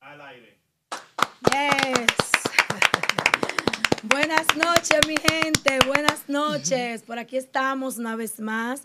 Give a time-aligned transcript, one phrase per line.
[0.00, 0.56] Al aire.
[1.52, 2.06] Yes.
[4.04, 5.78] Buenas noches, mi gente.
[5.86, 7.02] Buenas noches.
[7.02, 8.80] Por aquí estamos una vez más.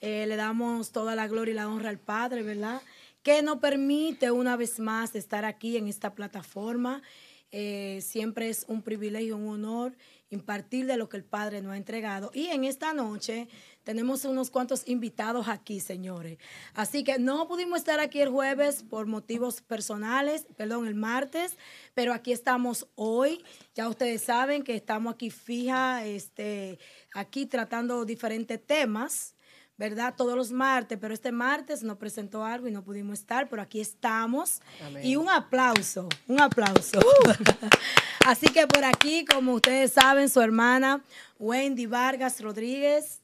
[0.00, 2.80] Eh, le damos toda la gloria y la honra al Padre, ¿verdad?
[3.24, 7.02] Que nos permite una vez más estar aquí en esta plataforma.
[7.50, 9.96] Eh, siempre es un privilegio, un honor
[10.34, 12.30] impartir de lo que el Padre nos ha entregado.
[12.34, 13.48] Y en esta noche
[13.84, 16.38] tenemos unos cuantos invitados aquí, señores.
[16.74, 21.56] Así que no pudimos estar aquí el jueves por motivos personales, perdón, el martes,
[21.94, 23.44] pero aquí estamos hoy.
[23.74, 26.78] Ya ustedes saben que estamos aquí fija, este,
[27.14, 29.34] aquí tratando diferentes temas.
[29.76, 30.14] ¿Verdad?
[30.16, 33.80] Todos los martes, pero este martes nos presentó algo y no pudimos estar, pero aquí
[33.80, 34.60] estamos.
[35.02, 37.00] Y un aplauso, un aplauso.
[38.26, 41.02] Así que por aquí, como ustedes saben, su hermana
[41.38, 43.20] Wendy Vargas Rodríguez,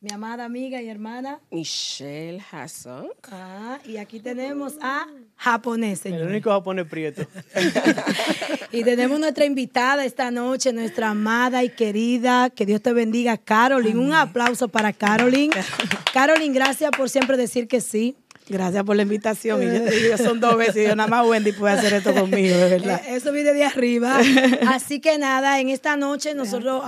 [0.00, 3.08] mi amada amiga y hermana Michelle Hassan.
[3.32, 6.20] Ah, y aquí tenemos a japonés, señor.
[6.22, 7.26] El único japonés prieto.
[8.72, 13.98] y tenemos nuestra invitada esta noche, nuestra amada y querida, que Dios te bendiga, Carolyn.
[13.98, 15.50] Un aplauso para Carolyn.
[16.12, 18.16] Carolyn, gracias por siempre decir que sí.
[18.48, 19.62] Gracias por la invitación.
[19.62, 23.02] Y son dos veces y yo nada más Wendy puede hacer esto conmigo, de verdad.
[23.06, 24.18] Eh, eso viene de arriba.
[24.68, 26.82] Así que nada, en esta noche nosotros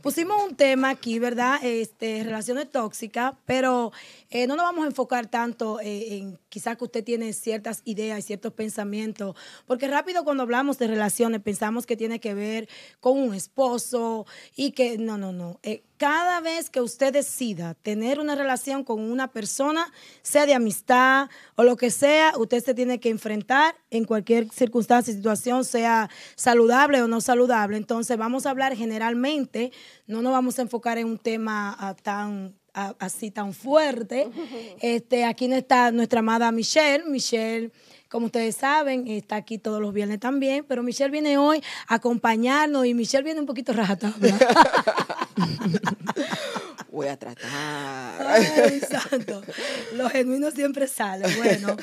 [0.00, 1.58] pusimos un tema aquí, ¿verdad?
[1.62, 3.92] Este, relaciones tóxicas, pero
[4.34, 8.18] eh, no nos vamos a enfocar tanto eh, en quizás que usted tiene ciertas ideas
[8.18, 12.68] y ciertos pensamientos, porque rápido cuando hablamos de relaciones pensamos que tiene que ver
[12.98, 15.60] con un esposo y que no, no, no.
[15.62, 19.92] Eh, cada vez que usted decida tener una relación con una persona,
[20.22, 25.12] sea de amistad o lo que sea, usted se tiene que enfrentar en cualquier circunstancia
[25.12, 27.76] y situación, sea saludable o no saludable.
[27.76, 29.72] Entonces vamos a hablar generalmente,
[30.06, 34.28] no nos vamos a enfocar en un tema ah, tan así tan fuerte.
[34.80, 37.04] Este, aquí no está nuestra amada Michelle.
[37.06, 37.70] Michelle,
[38.08, 42.86] como ustedes saben, está aquí todos los viernes también, pero Michelle viene hoy a acompañarnos
[42.86, 44.38] y Michelle viene un poquito rajatabla.
[46.92, 48.24] Voy a tratar.
[48.24, 49.42] Ay, santo.
[49.94, 51.26] Lo genuino siempre sale.
[51.36, 51.76] Bueno,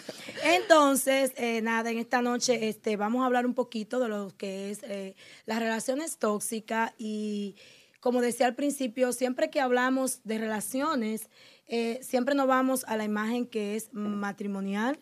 [0.43, 4.71] entonces, eh, nada, en esta noche este, vamos a hablar un poquito de lo que
[4.71, 5.15] es eh,
[5.45, 7.55] las relaciones tóxicas y
[7.99, 11.29] como decía al principio, siempre que hablamos de relaciones,
[11.67, 14.99] eh, siempre nos vamos a la imagen que es matrimonial.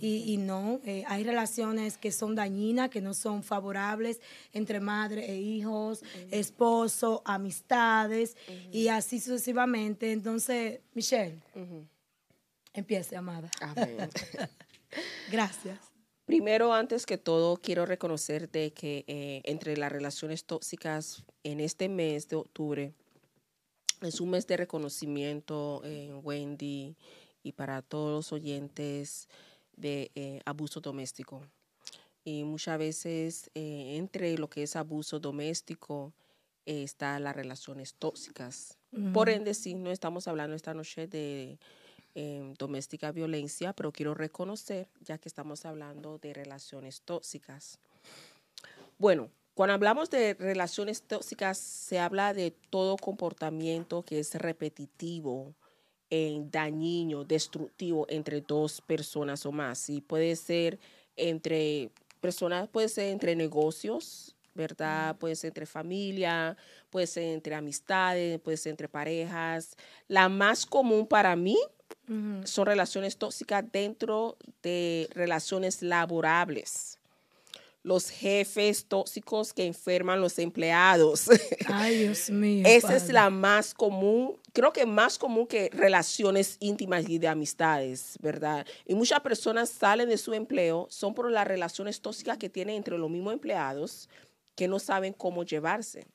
[0.00, 4.20] Y, no, eh, hay relaciones que son dañinas, que no son favorables
[4.52, 8.36] entre madre e hijos, esposo, amistades
[8.72, 10.12] y así sucesivamente.
[10.12, 11.40] Entonces, Michelle,
[12.72, 13.50] empiece, amada.
[15.30, 15.78] Gracias.
[16.28, 22.28] Primero, antes que todo, quiero reconocerte que eh, entre las relaciones tóxicas en este mes
[22.28, 22.92] de octubre
[24.02, 26.96] es un mes de reconocimiento en Wendy
[27.42, 29.28] y para todos los oyentes
[29.78, 31.42] de eh, abuso doméstico.
[32.24, 36.12] Y muchas veces eh, entre lo que es abuso doméstico
[36.66, 38.76] está las relaciones tóxicas.
[39.14, 41.58] Por ende, sí, no estamos hablando esta noche de
[42.20, 47.78] Em, doméstica violencia, pero quiero reconocer, ya que estamos hablando de relaciones tóxicas.
[48.98, 55.54] Bueno, cuando hablamos de relaciones tóxicas, se habla de todo comportamiento que es repetitivo,
[56.10, 59.88] en dañino, destructivo entre dos personas o más.
[59.90, 60.78] Y puede ser
[61.16, 65.16] entre personas, puede ser entre negocios, ¿verdad?
[65.16, 66.56] Puede ser entre familia,
[66.90, 69.76] puede ser entre amistades, puede ser entre parejas.
[70.08, 71.56] La más común para mí
[72.44, 76.97] son relaciones tóxicas dentro de relaciones laborables.
[77.88, 81.24] Los jefes tóxicos que enferman los empleados.
[81.68, 82.62] Ay, Dios mío.
[82.66, 88.18] Esa es la más común, creo que más común que relaciones íntimas y de amistades,
[88.20, 88.66] ¿verdad?
[88.84, 92.98] Y muchas personas salen de su empleo, son por las relaciones tóxicas que tienen entre
[92.98, 94.10] los mismos empleados
[94.54, 96.06] que no saben cómo llevarse.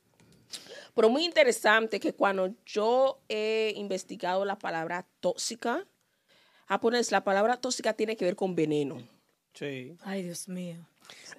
[0.93, 5.87] Pero muy interesante que cuando yo he investigado la palabra tóxica,
[6.67, 9.01] japonés, la palabra tóxica tiene que ver con veneno.
[9.55, 9.97] Sí.
[10.03, 10.85] Ay, Dios mío.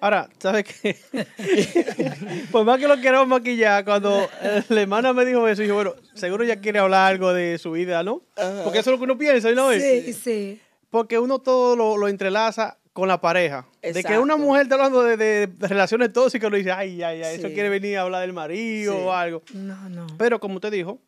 [0.01, 0.97] Ahora, ¿sabes qué?
[2.51, 4.27] Por más que lo queramos maquillar, cuando
[4.69, 8.03] la hermana me dijo eso, dije, bueno, seguro ya quiere hablar algo de su vida,
[8.03, 8.21] ¿no?
[8.63, 9.71] Porque eso es lo que uno piensa, ¿no?
[9.71, 10.61] Sí, sí.
[10.89, 13.67] Porque uno todo lo, lo entrelaza con la pareja.
[13.81, 17.49] De que una mujer está hablando de, relaciones tóxicas, lo dice, ay, ay, ay, eso
[17.49, 19.43] quiere venir a hablar del marido o algo.
[19.53, 20.07] No, no.
[20.17, 21.01] Pero como usted dijo,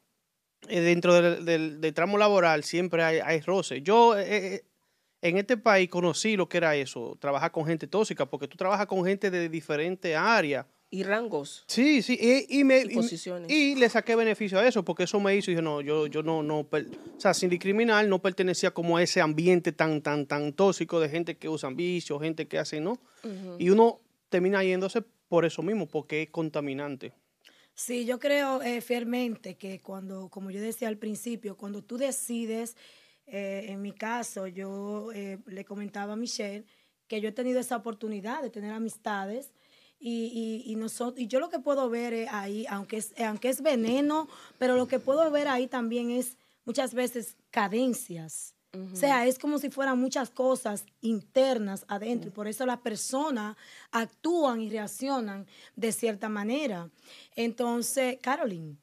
[0.68, 3.82] eh, dentro del, tramo laboral siempre hay, hay roce.
[3.84, 4.64] Yo eh, eh,
[5.28, 8.86] en este país conocí lo que era eso, trabajar con gente tóxica, porque tú trabajas
[8.88, 11.66] con gente de diferentes áreas y rangos.
[11.68, 13.52] Sí, sí, y, y me, Y posiciones.
[13.52, 16.08] y, y le saqué beneficio a eso, porque eso me hizo, y dije, no, yo,
[16.08, 16.88] yo no, no, per-
[17.18, 21.10] o sea, sin discriminar, no pertenecía como a ese ambiente tan, tan, tan tóxico de
[21.10, 23.00] gente que usan vicios, gente que hace, ¿no?
[23.60, 27.12] Y uno termina yéndose por eso mismo, porque es contaminante.
[27.76, 32.76] Sí, yo creo eh, fielmente que cuando, como yo decía al principio, cuando tú decides,
[33.28, 36.66] eh, en mi caso, yo eh, le comentaba a Michelle
[37.08, 39.52] que yo he tenido esa oportunidad de tener amistades
[40.00, 43.50] y, y, y, nosotros, y yo lo que puedo ver es ahí, aunque es, aunque
[43.50, 44.28] es veneno,
[44.58, 48.54] pero lo que puedo ver ahí también es muchas veces cadencias.
[48.94, 53.58] O sea, es como si fueran muchas cosas internas adentro y por eso las personas
[53.92, 56.90] actúan y reaccionan de cierta manera.
[57.36, 58.78] Entonces, Caroline,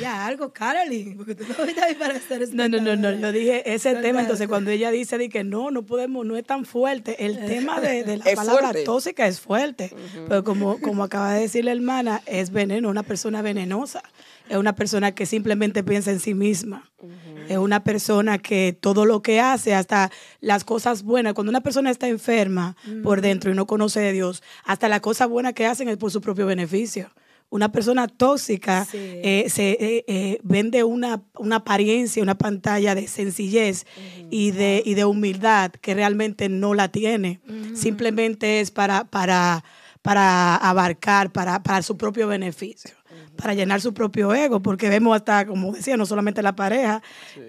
[0.00, 3.32] ya algo, Caroline, porque tú no estás ahí para hacer No, no, no, no, yo
[3.32, 6.64] dije ese tema, entonces cuando ella dice de que no, no podemos, no es tan
[6.64, 8.84] fuerte, el tema de, de la Es palabra fuerte.
[8.84, 9.92] tóxica es fuerte,
[10.28, 14.02] pero como, como acaba de decir la hermana, es veneno, una persona venenosa,
[14.48, 16.90] es una persona que simplemente piensa en sí misma,
[17.48, 20.10] es una persona que todo lo que hace, hasta
[20.40, 24.42] las cosas buenas, cuando una persona está enferma por dentro y no conoce de Dios,
[24.64, 27.10] hasta las cosas buenas que hacen es por su propio beneficio.
[27.48, 28.98] Una persona tóxica Sí.
[28.98, 33.86] eh, se eh, eh, vende una, una apariencia, una pantalla de sencillez
[34.30, 37.40] y, de, y de humildad que realmente no la tiene.
[37.74, 39.64] Simplemente es para, para,
[40.02, 42.90] para abarcar, para, para su propio beneficio,
[43.36, 47.02] para llenar su propio ego, porque vemos hasta, como decía, no solamente la pareja,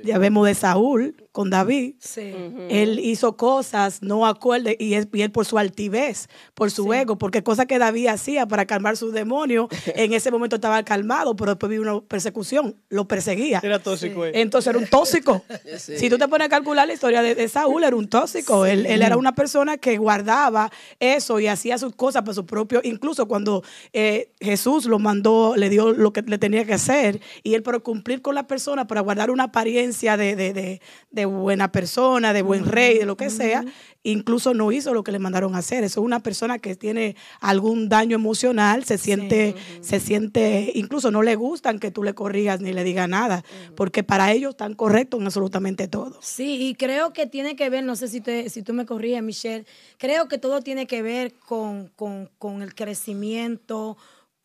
[0.04, 1.95] ya vemos de Saúl con David.
[2.00, 2.34] Sí.
[2.69, 7.18] Él hizo cosas no acuerdes y, es- y él por su altivez, por su ego,
[7.18, 11.51] porque cosas que David hacía para calmar sus demonios, en ese momento estaba calmado, pero
[11.51, 13.60] después vino una persecución, lo perseguía.
[13.63, 14.25] Era tóxico.
[14.25, 14.31] eh.
[14.36, 15.44] Entonces era un tóxico.
[15.78, 15.98] Sí.
[15.98, 18.66] Si tú te pones a calcular la historia de, de Saúl, era un tóxico.
[18.66, 22.81] Él, él era una persona que guardaba eso y hacía sus cosas por su propio.
[22.84, 23.63] Incluso cuando
[23.94, 27.81] eh, Jesús lo mandó, le dio lo que le tenía que hacer y él por
[27.83, 30.81] cumplir con la persona, para guardar una apariencia de, de- de-
[31.12, 33.63] de buena persona, de buen rey, de lo que sea,
[34.03, 35.83] incluso no hizo lo que le mandaron a hacer.
[35.83, 41.21] Eso es una persona que tiene algún daño emocional, se siente, se siente, incluso no
[41.24, 43.44] le gustan que tú le corrigas ni le digas nada,
[43.75, 46.18] porque para ellos están correctos en absolutamente todo.
[46.21, 49.21] Sí, y creo que tiene que ver, no sé si, te, si tú me corriges,
[49.24, 49.65] Michelle,
[49.97, 53.97] creo que todo tiene que ver con, con, con el crecimiento,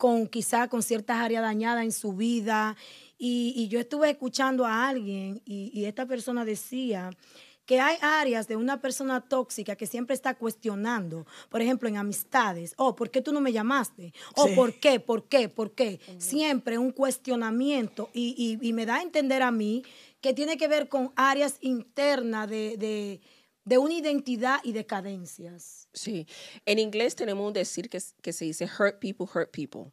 [0.03, 2.75] con quizá con ciertas áreas dañadas en su vida.
[3.17, 7.09] Y, y yo estuve escuchando a alguien y, y esta persona decía
[7.65, 12.73] que hay áreas de una persona tóxica que siempre está cuestionando, por ejemplo, en amistades,
[12.75, 14.13] oh, ¿por qué tú no me llamaste?
[14.35, 14.55] O Sí.
[14.55, 14.99] ¿por qué?
[14.99, 15.47] ¿Por qué?
[15.47, 16.01] ¿Por qué?
[16.17, 19.83] Siempre un cuestionamiento y, y- y me da a entender a mí
[20.19, 23.21] que tiene que ver con áreas internas de, de,
[23.65, 25.87] de una identidad y de cadencias.
[25.93, 26.27] Sí.
[26.65, 29.91] En inglés tenemos un decir que, que se dice hurt people, hurt people,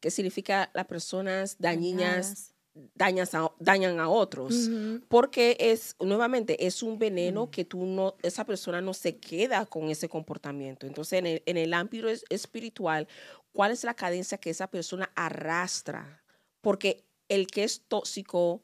[0.00, 2.54] que significa las personas dañinas
[2.94, 4.70] dañas a- dañan a otros.
[5.08, 9.90] Porque es, nuevamente, es un veneno que tú no, esa persona no se queda con
[9.90, 10.86] ese comportamiento.
[10.86, 13.08] Entonces, en el, en el ámbito es- espiritual,
[13.52, 16.22] ¿cuál es la cadencia que esa persona arrastra?
[16.60, 18.62] Porque el que es tóxico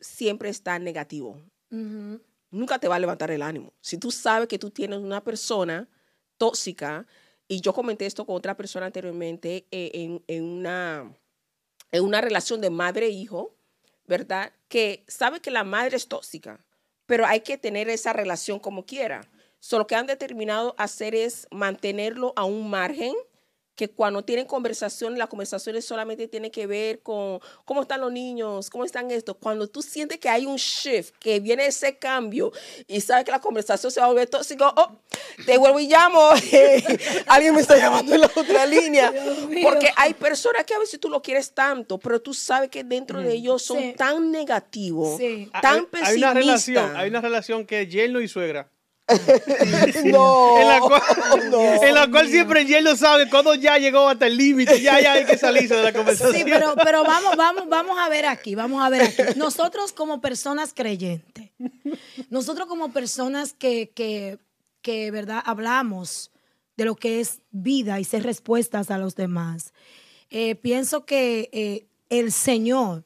[0.00, 2.20] siempre está negativo Ujú.
[2.50, 3.72] Nunca te va a levantar el ánimo.
[3.80, 5.88] Si tú sabes que tú tienes una persona
[6.36, 7.06] tóxica,
[7.48, 11.12] y yo comenté esto con otra persona anteriormente eh, en, en una,
[11.90, 13.56] en una relación de madre-hijo,
[14.06, 14.52] ¿verdad?
[14.68, 16.64] Que sabe que la madre es tóxica,
[17.06, 19.28] pero hay que tener esa relación como quiera.
[19.60, 23.14] Solo que han determinado hacer es mantenerlo a un margen
[23.78, 28.70] que cuando tienen conversaciones, las conversaciones solamente tienen que ver con cómo están los niños,
[28.70, 29.36] cómo están estos.
[29.36, 32.50] Cuando tú sientes que hay un shift, que viene ese cambio
[32.88, 35.00] y sabes que la conversación se va a volver tóxica, oh,
[35.46, 36.28] te vuelvo y llamo.
[37.28, 39.12] Alguien me está llamando en la otra línea.
[39.62, 43.20] Porque hay personas que a veces tú lo quieres tanto, pero tú sabes que dentro
[43.22, 43.94] de ellos son Sí.
[43.96, 45.48] tan negativos, Sí.
[45.62, 46.96] tan hay, hay una relación, pesimistas.
[46.96, 48.68] hay una relación que es yerno y suegra.
[50.04, 51.82] no, en, la cual, no.
[51.82, 55.12] en la cual siempre el yerno sabe cuando ya llegó hasta el límite, ya, ya
[55.12, 56.34] hay que salirse de la conversación.
[56.34, 59.22] Sí, pero, pero vamos, vamos, vamos a ver aquí, vamos a ver aquí.
[59.36, 61.50] Nosotros como personas creyentes,
[62.28, 64.38] nosotros como personas que, que,
[64.82, 65.42] que ¿verdad?
[65.46, 66.30] Hablamos
[66.76, 69.72] de lo que es vida y ser respuestas a los demás.
[70.30, 73.04] eh, pienso que eh, el Señor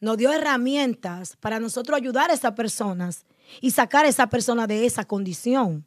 [0.00, 3.24] nos dio herramientas para nosotros ayudar a esas personas
[3.60, 5.84] y sacar a esa persona de esa condición.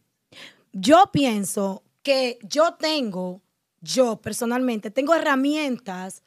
[0.73, 3.41] Yo pienso que yo tengo,
[3.81, 6.23] yo personalmente, tengo herramientas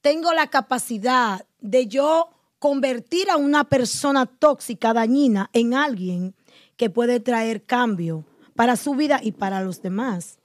[0.00, 6.34] tengo la capacidad de yo convertir a una persona tóxica, dañina, en alguien
[6.76, 8.24] que puede traer cambio
[8.54, 10.38] para su vida y para los demás.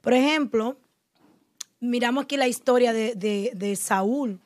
[0.00, 0.78] Por ejemplo,
[1.80, 4.40] miramos aquí la historia de, de- Saúl,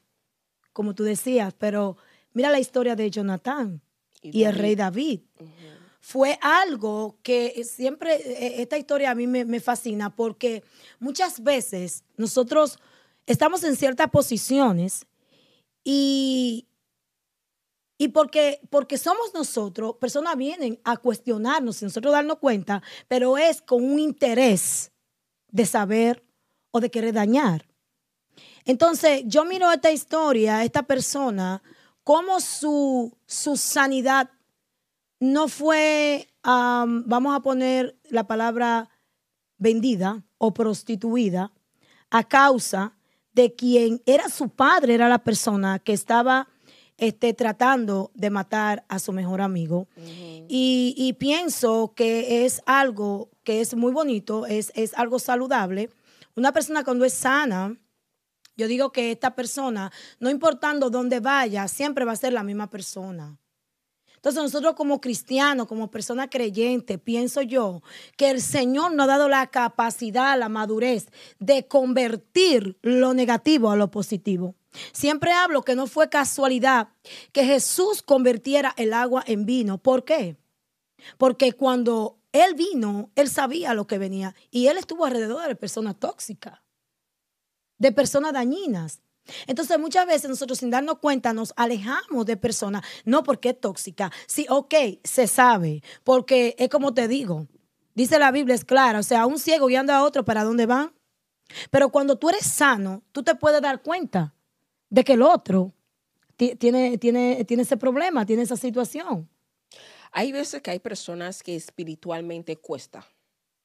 [0.73, 1.97] como tú decías, pero
[2.33, 3.81] mira la historia de Jonatán
[4.33, 4.61] y, Y el David.
[4.61, 5.21] rey David.
[6.01, 10.63] Fue algo que siempre, eh, esta historia a mí me, me fascina porque
[11.01, 12.79] muchas veces nosotros
[13.27, 15.07] estamos en ciertas posiciones
[15.83, 16.69] y,
[17.99, 23.61] y porque, porque somos nosotros, personas vienen a cuestionarnos, sin nosotros darnos cuenta, pero es
[23.63, 24.93] con un interés
[25.51, 26.25] de saber
[26.71, 27.67] o de querer dañar.
[28.65, 31.63] Entonces, yo miro esta historia, esta persona,
[32.07, 34.31] cómo su, su sanidad
[35.19, 38.89] no fue, am, vamos a poner la palabra
[39.59, 41.51] vendida o prostituida
[42.11, 42.97] a causa
[43.33, 46.47] de quien era su padre, era la persona que estaba
[46.97, 49.89] este, tratando de matar a su mejor amigo.
[49.97, 55.91] y, y pienso que es algo que es muy bonito, es, es algo saludable.
[56.37, 57.77] Una persona cuando es sana,
[58.57, 62.71] yo digo que esta persona, no importando dónde vaya, siempre va a ser la misma
[62.71, 63.39] persona.
[64.27, 67.83] Entonces nosotros como cristianos, como personas creyentes, pienso yo
[68.17, 71.07] que el Señor nos ha dado la capacidad, la madurez
[71.39, 74.57] de convertir lo negativo a lo positivo.
[74.93, 76.89] Siempre hablo que no fue casualidad
[77.31, 79.79] que Jesús convirtiera el agua en vino.
[79.79, 80.37] ¿Por qué?
[81.19, 86.01] Porque cuando Él vino, Él sabía lo que venía y Él estuvo alrededor de personas
[86.01, 86.59] tóxicas,
[87.79, 89.01] de personas dañinas.
[89.47, 94.13] Entonces muchas veces nosotros sin darnos cuenta nos alejamos de personas, no porque es tóxica,
[94.27, 97.49] sí, ok, se sabe, porque es como te digo,
[97.95, 100.93] dice la Biblia, es clara, o sea, un ciego guiando a otro para dónde van.
[101.71, 104.35] Pero cuando tú eres sano, tú te puedes dar cuenta
[104.91, 105.73] de que el otro
[106.37, 109.29] ti- tiene, tiene, tiene ese problema, tiene esa situación.
[110.13, 113.07] Hay veces que hay personas que espiritualmente cuesta.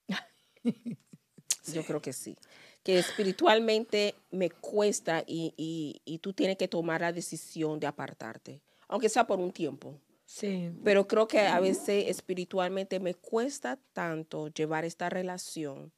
[1.74, 2.36] Yo creo que sí.
[2.84, 8.62] Que espiritualmente me cuesta y, y- y tú tienes que tomar la decisión de apartarte,
[8.88, 10.00] aunque sea por un tiempo.
[10.26, 10.72] Sí.
[10.84, 15.92] Pero creo que a veces espiritualmente me cuesta tanto llevar esta relación.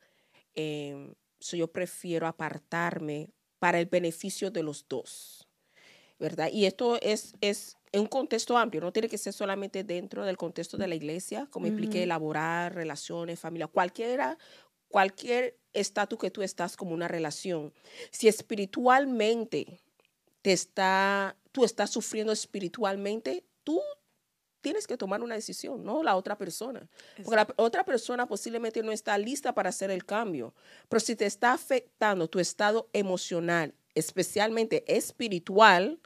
[0.55, 5.47] eh, so yo prefiero apartarme para el beneficio de los dos.
[6.19, 6.49] ¿Verdad?
[6.53, 10.37] Y esto es, es en un contexto amplio, no tiene que ser solamente dentro del
[10.37, 14.37] contexto de la iglesia, como implique elaborar relaciones, familia, cualquiera,
[14.93, 17.73] cualquier estatus que tú estás como una relación.
[18.11, 19.81] Si espiritualmente
[20.43, 23.81] te está, tú estás sufriendo espiritualmente, tú
[24.61, 26.87] tienes que tomar una decisión, no la otra persona.
[27.23, 30.53] Porque la otra persona posiblemente no está lista para hacer el cambio.
[30.89, 35.99] Pero si te está afectando tu estado emocional, especialmente espiritual,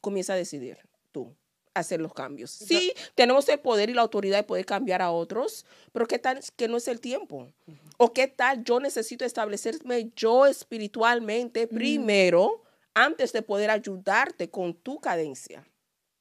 [0.00, 0.78] comienza a decidir
[1.10, 1.34] tú
[1.74, 2.50] hacer los cambios.
[2.50, 6.40] Sí, tenemos el poder y la autoridad de poder cambiar a otros, pero ¿qué tal
[6.56, 7.52] que no es el tiempo?
[7.98, 12.62] ¿O qué tal yo necesito establecerme yo espiritualmente primero
[12.94, 15.66] antes de poder ayudarte con tu cadencia?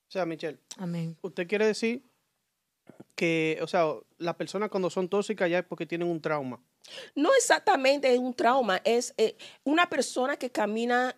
[0.07, 1.17] O sea, Michelle, Amén.
[1.21, 2.03] usted quiere decir
[3.15, 6.61] que, o sea, las personas cuando son tóxicas ya es porque tienen un trauma.
[7.15, 11.15] No exactamente es un trauma, es eh, una persona que camina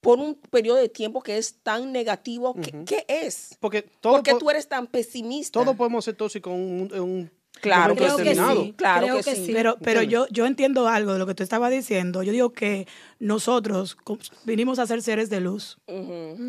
[0.00, 2.54] por un periodo de tiempo que es tan negativo.
[2.86, 3.56] ¿Qué, es?
[3.60, 5.60] Porque todo, ¿Por qué tú eres tan pesimista?
[5.60, 7.30] todos podemos ser tóxicos en un, en un
[7.60, 8.74] Claro Creo que sí.
[8.76, 9.46] Claro creo que que sí.
[9.46, 9.52] sí.
[9.52, 12.22] Pero, pero yo, yo entiendo algo de lo que tú estabas diciendo.
[12.22, 12.86] Yo digo que
[13.18, 13.96] nosotros
[14.44, 15.78] vinimos a ser seres de luz.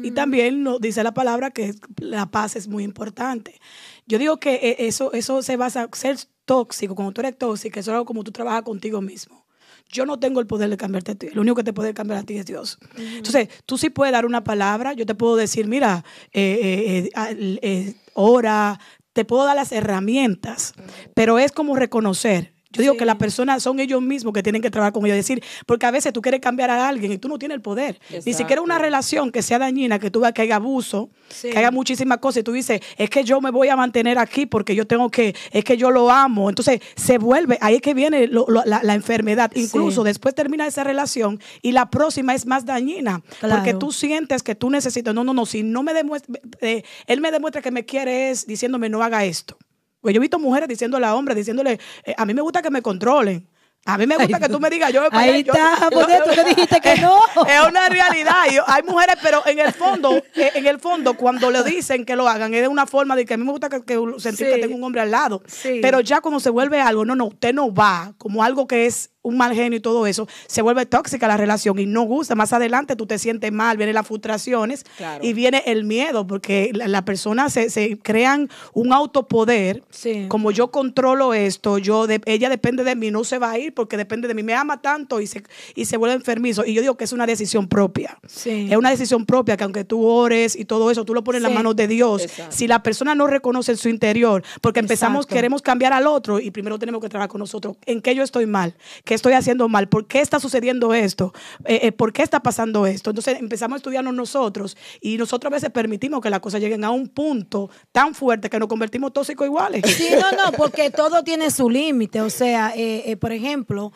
[0.04, 3.60] Y también nos dice la palabra que la paz es muy importante.
[4.06, 7.92] Yo digo que eh, eso, eso se basa, ser tóxico, cuando tú eres tóxico, eso
[7.92, 9.41] es algo como tú trabajas contigo mismo.
[9.90, 11.28] Yo no tengo el poder de cambiarte a ti.
[11.34, 12.80] Lo único que te puede cambiar a ti es Dios.
[12.98, 14.94] Entonces, tú sí puedes dar una palabra.
[14.94, 18.80] Yo te puedo decir, mira, eh, eh, eh, eh, ora,
[19.14, 20.74] te puedo dar las herramientas,
[21.14, 22.51] pero es como reconocer.
[22.74, 23.00] Yo digo Sí.
[23.00, 25.18] que las personas son ellos mismos que tienen que trabajar con ellos.
[25.18, 28.00] Decir, porque a veces tú quieres cambiar a alguien y tú no tienes el poder.
[28.26, 31.50] Ni siquiera una relación que sea dañina, que tú veas que haya abuso, Sí.
[31.50, 34.46] que haya muchísimas cosas y tú dices, es que yo me voy a mantener aquí
[34.46, 36.50] porque yo tengo que, es que yo lo amo.
[36.50, 39.52] Entonces se vuelve, ahí es que viene lo- lo- la, la enfermedad.
[39.56, 40.06] Incluso Sí.
[40.08, 43.22] después termina esa relación y la próxima es más dañina.
[43.40, 43.56] Claro.
[43.58, 47.22] Porque tú sientes que tú necesitas, no, no, no, si no me demuestra, eh, él
[47.22, 49.58] me demuestra que me quiere es diciéndome no haga esto.
[50.02, 52.70] Pues yo he visto mujeres diciéndole a hombres, diciéndole, eh, a mí me gusta que
[52.72, 53.48] me controlen.
[53.84, 55.90] A mí me gusta que tú me digas, yo voy para Ahí allá, yo- está,
[55.90, 57.16] porque tú le dijiste que no.
[57.48, 58.44] es una realidad.
[58.52, 62.16] Y hay mujeres, pero en el fondo, eh, en el fondo, cuando le dicen que
[62.16, 64.48] lo hagan, es de una forma de que a mí me gusta que, que sentir
[64.48, 64.54] Sí.
[64.54, 65.42] que tengo un hombre al lado.
[65.48, 65.80] Sí.
[65.82, 69.11] Pero ya cuando se vuelve algo, no, no, usted no va, como algo que es
[69.24, 72.34] un mal genio y todo eso, se vuelve tóxica la relación y no gusta.
[72.36, 75.24] Más adelante tú te sientes mal, vienen las frustraciones Claro.
[75.24, 79.84] y viene el miedo, porque la, la persona se, se crean un autopoder.
[79.90, 80.26] Sí.
[80.28, 83.74] Como yo controlo esto, yo de- ella depende de mí, no se va a ir
[83.74, 84.44] porque depende de mí.
[84.44, 85.44] Me ama tanto y se,
[85.76, 86.66] y se vuelve enfermizo.
[86.66, 88.18] Y yo digo que es una decisión propia.
[88.28, 88.68] Sí.
[88.72, 91.44] Es una decisión propia que aunque tú ores y todo eso, tú lo pones en
[91.44, 92.24] las manos de Dios.
[92.24, 92.56] Exacto.
[92.56, 95.36] Si la persona no reconoce en su interior, porque empezamos, Exacto.
[95.36, 97.76] queremos cambiar al otro y primero tenemos que trabajar con nosotros.
[97.86, 98.76] ¿En qué yo estoy mal?
[99.12, 99.90] ¿Qué estoy haciendo mal?
[99.90, 101.34] ¿Por qué está sucediendo esto?
[101.66, 103.10] Eh, eh, ¿Por qué está pasando esto?
[103.10, 106.92] Entonces empezamos a estudiarnos nosotros y nosotros a veces permitimos que las cosas lleguen a
[106.92, 109.84] un punto tan fuerte que nos convertimos tóxicos iguales.
[109.86, 112.22] Sí, no, no, porque todo tiene su límite.
[112.22, 113.92] O sea, eh, por ejemplo,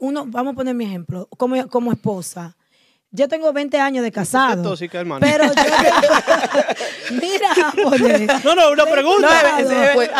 [0.00, 2.56] uno, vamos a poner mi ejemplo, como, como esposa.
[3.16, 4.62] Yo tengo 20 años de casado.
[4.62, 5.20] tóxica, hermano.
[5.26, 5.52] Pero yo.
[7.20, 8.26] Mira, Ángel.
[8.44, 9.28] No, no, una pregunta.
[9.60, 10.10] No, Pues,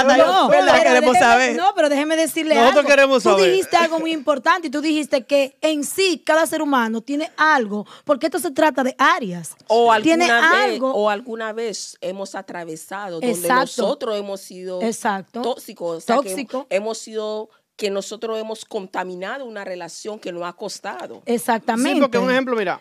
[0.50, 1.56] pero Queremos déjeme- saber.
[1.56, 2.88] No, pero déjeme decirle Nosotros algo.
[2.88, 3.50] queremos Tú saber.
[3.50, 7.86] dijiste algo muy importante y tú dijiste que en sí cada ser humano tiene algo,
[8.04, 9.54] porque esto se trata de áreas.
[9.68, 10.92] O alguna, tiene vez, algo.
[10.94, 13.60] o alguna vez hemos atravesado donde Exacto.
[13.82, 15.42] nosotros hemos sido Exacto.
[15.42, 15.98] tóxicos.
[15.98, 16.66] o sea, que Tóxico.
[16.70, 21.22] hemos sido que nosotros hemos contaminado una relación que nos ha costado.
[21.26, 21.94] Exactamente.
[21.94, 22.80] Sí, porque un ejemplo, mira,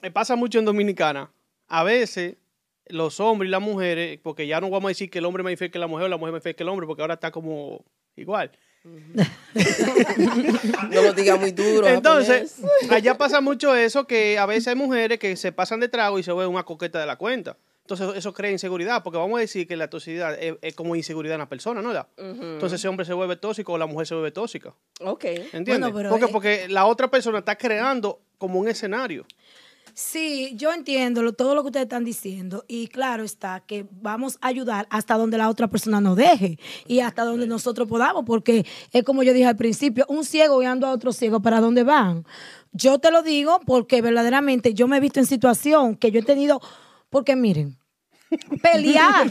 [0.00, 1.30] me pasa mucho en Dominicana.
[1.68, 2.36] A veces
[2.86, 5.44] los hombres y las mujeres, porque ya no vamos a decir que el hombre es
[5.44, 7.02] más infiel que la mujer o la mujer es más infiel que el hombre, porque
[7.02, 7.84] ahora está como
[8.16, 8.50] igual.
[10.90, 11.86] No lo diga muy duro.
[11.86, 12.90] Entonces, japonés.
[12.90, 16.22] allá pasa mucho eso, que a veces hay mujeres que se pasan de trago y
[16.22, 17.56] se ven una coqueta de la cuenta.
[17.84, 21.34] Entonces, eso crea inseguridad, porque vamos a decir que la toxicidad es, es como inseguridad
[21.34, 21.88] en la persona, ¿no?
[21.88, 22.06] ¿verdad?
[22.16, 24.72] Entonces, ese hombre se vuelve tóxico o la mujer se vuelve tóxica.
[25.00, 25.24] Ok.
[25.24, 25.80] ¿Entiendes?
[25.92, 29.24] Bueno, pero, porque, eh, porque la otra persona está creando como un escenario.
[29.94, 34.38] Sí, yo entiendo lo- todo lo que ustedes están diciendo y claro está que vamos
[34.40, 38.64] a ayudar hasta donde la otra persona nos deje y hasta donde nosotros podamos, porque
[38.90, 42.24] es como yo dije al principio, un ciego guiando a otro ciego, ¿para dónde van?
[42.72, 46.24] Yo te lo digo porque verdaderamente yo me he visto en situación que yo he
[46.24, 46.62] tenido,
[47.12, 47.76] porque miren,
[48.62, 49.30] pelear.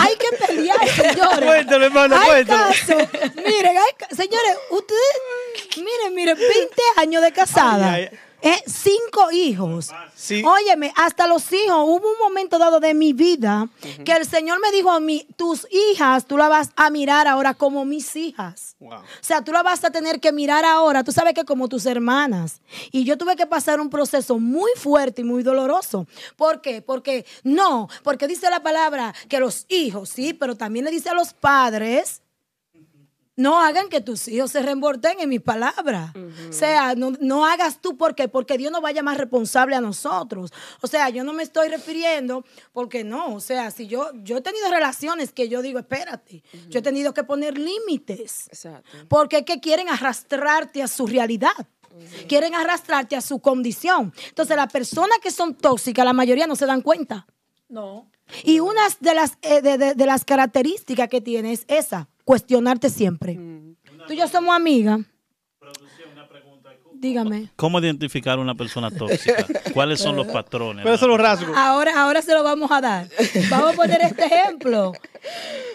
[0.00, 1.48] Hay que pelear, señores.
[1.48, 2.96] Cuéntalo, hermano, hay caso.
[3.36, 7.92] Miren, hay señores, ustedes, miren, miren, 20 años de casada.
[7.94, 8.18] Ay, ay.
[8.42, 9.90] Eh, cinco hijos.
[10.14, 10.42] Sí.
[10.44, 13.68] Óyeme, hasta los hijos, hubo un momento dado de mi vida
[14.04, 17.54] que el Señor me dijo a mí, tus hijas, tú las vas a mirar ahora
[17.54, 18.76] como mis hijas.
[18.80, 18.94] Wow.
[18.94, 21.86] O sea, tú la vas a tener que mirar ahora, tú sabes que como tus
[21.86, 22.60] hermanas.
[22.92, 26.06] Y yo tuve que pasar un proceso muy fuerte y muy doloroso.
[26.36, 26.82] ¿Por qué?
[26.82, 31.14] Porque no, porque dice la palabra que los hijos, sí, pero también le dice a
[31.14, 32.22] los padres,
[33.40, 36.12] no hagan que tus hijos se reemborten en mis palabras.
[36.48, 40.52] O sea, no, no hagas tú porque porque Dios nos vaya más responsable a nosotros.
[40.82, 44.40] O sea, yo no me estoy refiriendo porque no, o sea, si yo yo he
[44.42, 48.46] tenido relaciones que yo digo, espérate, yo he tenido que poner límites.
[48.48, 48.88] Exacto.
[49.08, 51.52] Porque es que quieren arrastrarte a su realidad.
[52.28, 54.12] Quieren arrastrarte a su condición.
[54.28, 57.26] Entonces, las personas que son tóxicas, la mayoría no se dan cuenta.
[57.68, 58.08] No.
[58.44, 62.88] Y una de las, eh, de, de- de las características que tiene es esa, cuestionarte
[62.90, 63.34] siempre.
[64.06, 65.00] Tú y yo somos amigas.
[66.92, 67.48] Dígame.
[67.56, 69.44] ¿Cómo identificar una persona tóxica?
[69.72, 70.82] ¿Cuáles son los patrones?
[70.84, 71.56] ¿Cuáles son los rasgos?
[71.56, 73.08] Ahora, ahora se lo vamos a dar.
[73.50, 74.92] Vamos a poner este ejemplo.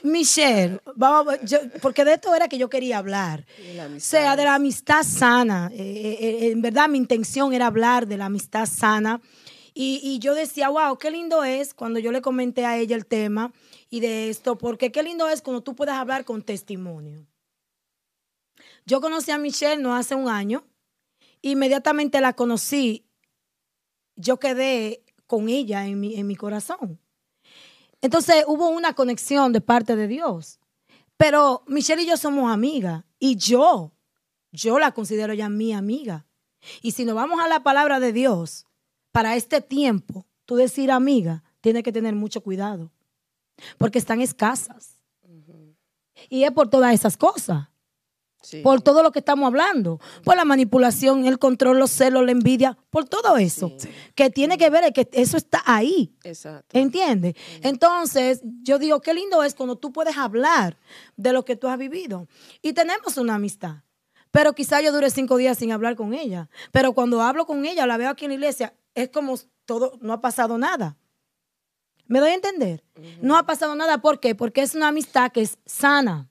[0.04, 3.44] Michelle, vamos yo- porque de esto era que yo quería hablar.
[3.76, 5.70] la O sea, de la amistad sana.
[5.74, 9.20] Eh, eh, eh, en verdad, mi intención era hablar de la amistad sana.
[9.74, 13.06] Y, y yo decía, wow, qué lindo es cuando yo le comenté a ella el
[13.06, 13.52] tema
[13.96, 17.26] y de esto, porque qué lindo es cuando tú puedes hablar con testimonio.
[18.86, 20.66] Yo conocí a Michelle no hace un año.
[21.42, 23.06] Inmediatamente la conocí,
[24.18, 27.00] yo quedé con ella en mi, en mi corazón.
[28.02, 30.60] Entonces hubo una conexión de parte de Dios.
[31.16, 33.94] Pero Michelle y yo somos amigas y yo,
[34.52, 36.26] yo la considero ya mi amiga.
[36.82, 38.66] Y si nos vamos a la palabra de Dios,
[39.14, 42.92] para este tiempo, tú decir amiga, tienes que tener mucho cuidado,
[43.78, 44.96] porque están escasas.
[46.30, 47.68] Y es por todas esas cosas,
[48.42, 48.62] Sí.
[48.62, 52.78] por todo lo que estamos hablando, por la manipulación, el control, los celos, la envidia,
[52.92, 53.72] por todo eso,
[54.14, 56.16] que tiene que ver, es que eso está ahí.
[56.24, 56.78] Exacto.
[56.78, 57.36] ¿Entiendes?
[57.64, 60.78] Entonces, yo digo, qué lindo es cuando tú puedes hablar
[61.18, 62.28] de lo que tú has vivido.
[62.62, 63.78] Y tenemos una amistad.
[64.32, 66.50] Pero quizá yo dure cinco días sin hablar con ella.
[66.72, 70.14] Pero cuando hablo con ella, la veo aquí en la iglesia, es como todo, no
[70.14, 70.98] ha pasado nada.
[72.08, 72.84] ¿Me doy a entender?
[73.22, 74.00] No ha pasado nada.
[74.00, 74.36] ¿Por qué?
[74.36, 76.30] Porque es una amistad que es sana.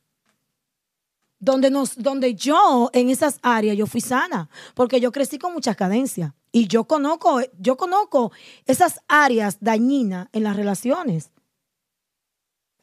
[1.39, 4.49] Donde, nos, donde yo, en esas áreas, yo fui sana.
[4.75, 6.33] Porque yo crecí con muchas cadencias.
[6.53, 8.33] Y yo conozco, yo conozco
[8.67, 11.31] esas áreas dañinas en las relaciones.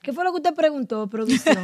[0.02, 1.58] ¿Qué fue lo que usted preguntó, producción?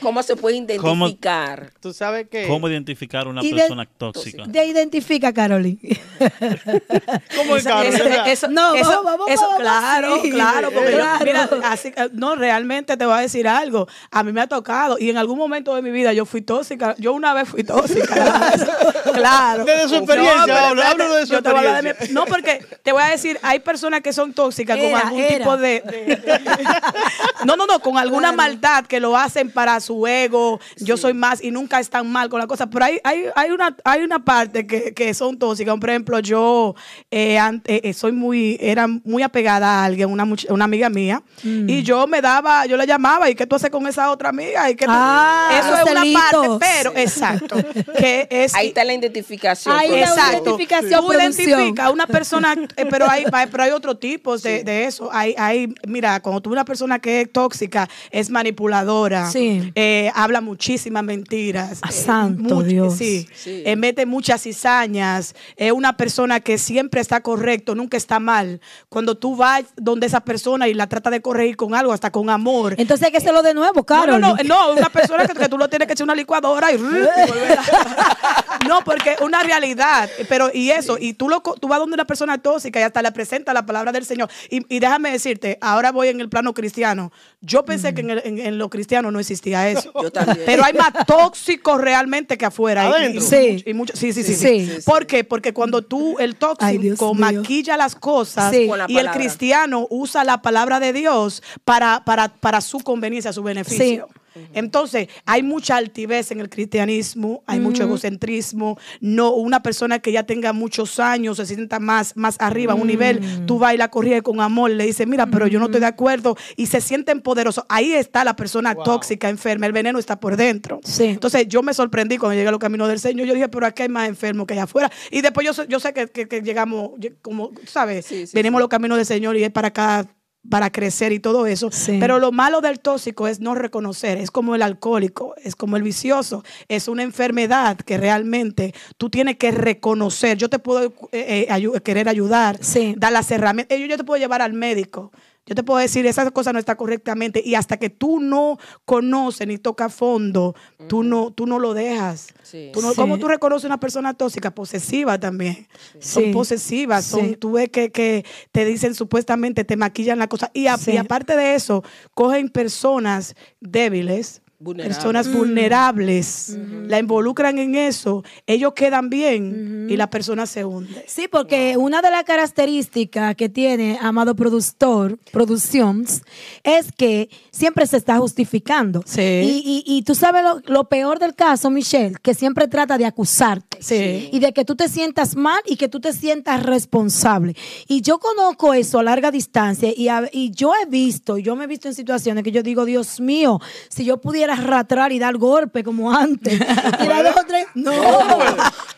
[0.00, 1.70] ¿Cómo se puede ¿Cómo- identificar?
[1.80, 2.46] Tú sabes que...
[2.46, 4.44] ¿Cómo identificar una de- persona tóxica?
[4.50, 5.78] Te identifica, Carolyn.
[7.36, 7.86] ¿Cómo es, Carol?
[7.86, 8.28] Eso- ¿Verdad?
[8.28, 10.30] eso- No, eso- vamos, vamos, eso- vamos, claro, sí.
[10.30, 11.24] claro, porque yo- Claro.
[11.24, 13.86] mira, así, no, realmente te voy a decir algo.
[14.10, 16.94] A mí me ha tocado y en algún momento de mi vida yo fui tóxica.
[16.98, 18.52] Yo una vez fui tóxica.
[19.14, 19.64] claro.
[19.64, 22.08] Desde su experiencia, habla- espérate, háblanos de su yo de mi- experiencia.
[22.14, 25.38] no, porque te voy a decir, hay personas que son tóxicas con algún era.
[25.38, 26.40] tipo de, de- de-
[27.44, 30.58] No, no, no, con alguna maldad que lo hacen para su ego.
[30.78, 32.68] Yo soy más y nunca están mal con la cosa.
[32.68, 35.76] Pero hay, hay, hay, una, hay una parte que, que son tóxicas.
[35.78, 36.74] Por ejemplo, yo
[37.10, 41.22] eh, ante- eh, soy muy, era muy apegada a alguien, una, much- una amiga mía.
[41.42, 41.68] Mm.
[41.68, 44.70] Y yo me daba, yo le llamaba, ¿y qué tú haces con esa otra amiga?
[44.70, 47.56] ¿Y qué tú-" Ah, Eso es una parte, pero, exacto.
[47.98, 49.76] Que es, Ahí está la identificación.
[49.76, 50.00] Ahí la.
[50.00, 50.42] Exacto.
[50.44, 54.84] identificación, Tú identificas a una persona, eh, pero hay, pero hay otro tipo de, de
[54.84, 55.08] eso.
[55.12, 59.55] Hay, hay, mira, cuando tú ves una persona que es tóxica, es manipuladora, Sí.
[59.74, 61.78] Eh, habla muchísimas mentiras.
[61.82, 62.94] Ah, eh, santo Dios.
[62.96, 63.62] Sí, Sí.
[63.64, 65.34] eh, mete muchas cizañas.
[65.56, 68.60] Es una persona que siempre está correcto, nunca está mal.
[68.88, 72.30] Cuando tú vas donde esa persona y la trata de corregir con algo, hasta con
[72.30, 72.74] amor.
[72.78, 74.20] Entonces hay que hacerlo de nuevo, No, Carol.
[74.20, 76.76] no, no, no, una persona que, que tú lo tienes que echar una licuadora y,
[76.76, 80.08] y volver a- No, porque es una realidad.
[80.28, 83.00] Pero, y eso, y tú, lo, co- tú vas donde una persona tóxica y hasta
[83.02, 84.28] le presenta la palabra del Señor.
[84.50, 87.12] Y, y déjame decirte, ahora voy en el plano cristiano.
[87.40, 89.35] Yo pensé que en, el- en- en lo cristiano no existía
[89.70, 89.92] eso.
[90.02, 90.42] Yo también.
[90.46, 92.84] Pero hay más tóxicos realmente que afuera.
[92.88, 93.22] Y- Adentro.
[93.22, 93.62] Y, Sí.
[93.66, 94.66] y mucho- sí, sí, sí, Sí.
[94.66, 94.82] sí.
[94.84, 95.24] ¿Por qué?
[95.24, 98.66] Porque cuando tú, el tóxico, maquilla las cosas Sí.
[98.66, 103.42] La y el cristiano usa la palabra de Dios para, para, para su conveniencia, su
[103.42, 104.08] beneficio.
[104.54, 108.78] Entonces, hay mucha altivez en el cristianismo, hay mucho egocentrismo.
[109.00, 112.86] No, una persona que ya tenga muchos años, se sienta más, más arriba, a un
[112.86, 115.80] nivel, tú vas y la corriges con amor, le dices, mira, pero yo no estoy
[115.80, 117.64] de acuerdo, y se sienten poderosos.
[117.68, 120.80] Ahí está la persona tóxica, enferma, el veneno está por dentro.
[120.84, 121.04] Sí.
[121.04, 123.26] Entonces, yo me sorprendí cuando llegué a los caminos del Señor.
[123.26, 124.90] Yo dije, pero aquí hay más enfermos que allá afuera.
[125.10, 126.90] Y después yo, sé- yo sé que, que- que llegamos,
[127.22, 128.06] como, ¿sabes?
[128.06, 130.06] Sí, sí, Venimos a los caminos del Señor y es para acá
[130.50, 131.70] para crecer y todo eso.
[131.72, 131.96] Sí.
[132.00, 135.82] Pero lo malo del tóxico es no reconocer, es como el alcohólico, es como el
[135.82, 140.38] vicioso, es una enfermedad que realmente tú tienes que reconocer.
[140.38, 142.94] Yo te puedo eh, eh, ayu- querer ayudar, Sí.
[142.96, 145.12] dar las herramientas, yo, yo te puedo llevar al médico.
[145.48, 149.46] Yo te puedo decir, esa cosa no está correctamente y hasta que tú no conoces
[149.46, 150.56] ni toca fondo,
[150.88, 152.28] tú no tú no lo dejas.
[152.42, 152.70] Sí.
[152.72, 152.96] Tú no- Sí.
[152.96, 154.50] ¿Cómo tú reconoces una persona tóxica?
[154.52, 155.68] Posesiva también.
[156.00, 156.32] Son Sí.
[156.32, 160.50] posesivas, son, tú ves que, que te dicen supuestamente, te maquillan la cosa.
[160.52, 160.92] Y, a- Sí.
[160.92, 164.96] y aparte de eso, cogen personas débiles, Vulnerables.
[164.96, 171.04] personas vulnerables, la involucran en eso, ellos quedan bien y la persona se hunde.
[171.06, 176.22] Sí, porque una de las características que tiene Amado Productor, Productions,
[176.64, 179.02] es que siempre se está justificando.
[179.06, 179.20] Sí.
[179.20, 183.04] Y, y- y tú sabes lo, lo peor del caso, Michelle, que siempre trata de
[183.06, 183.75] acusarte.
[183.80, 184.28] Sí.
[184.32, 187.54] Y de que tú te sientas mal y que tú te sientas responsable.
[187.88, 191.64] Y yo conozco eso a larga distancia y, a- y yo he visto, yo me
[191.64, 195.36] he visto en situaciones que yo digo, Dios mío, si yo pudiera ratrar y dar
[195.36, 196.54] golpe como antes.
[197.02, 197.92] y dar dos, tres, no,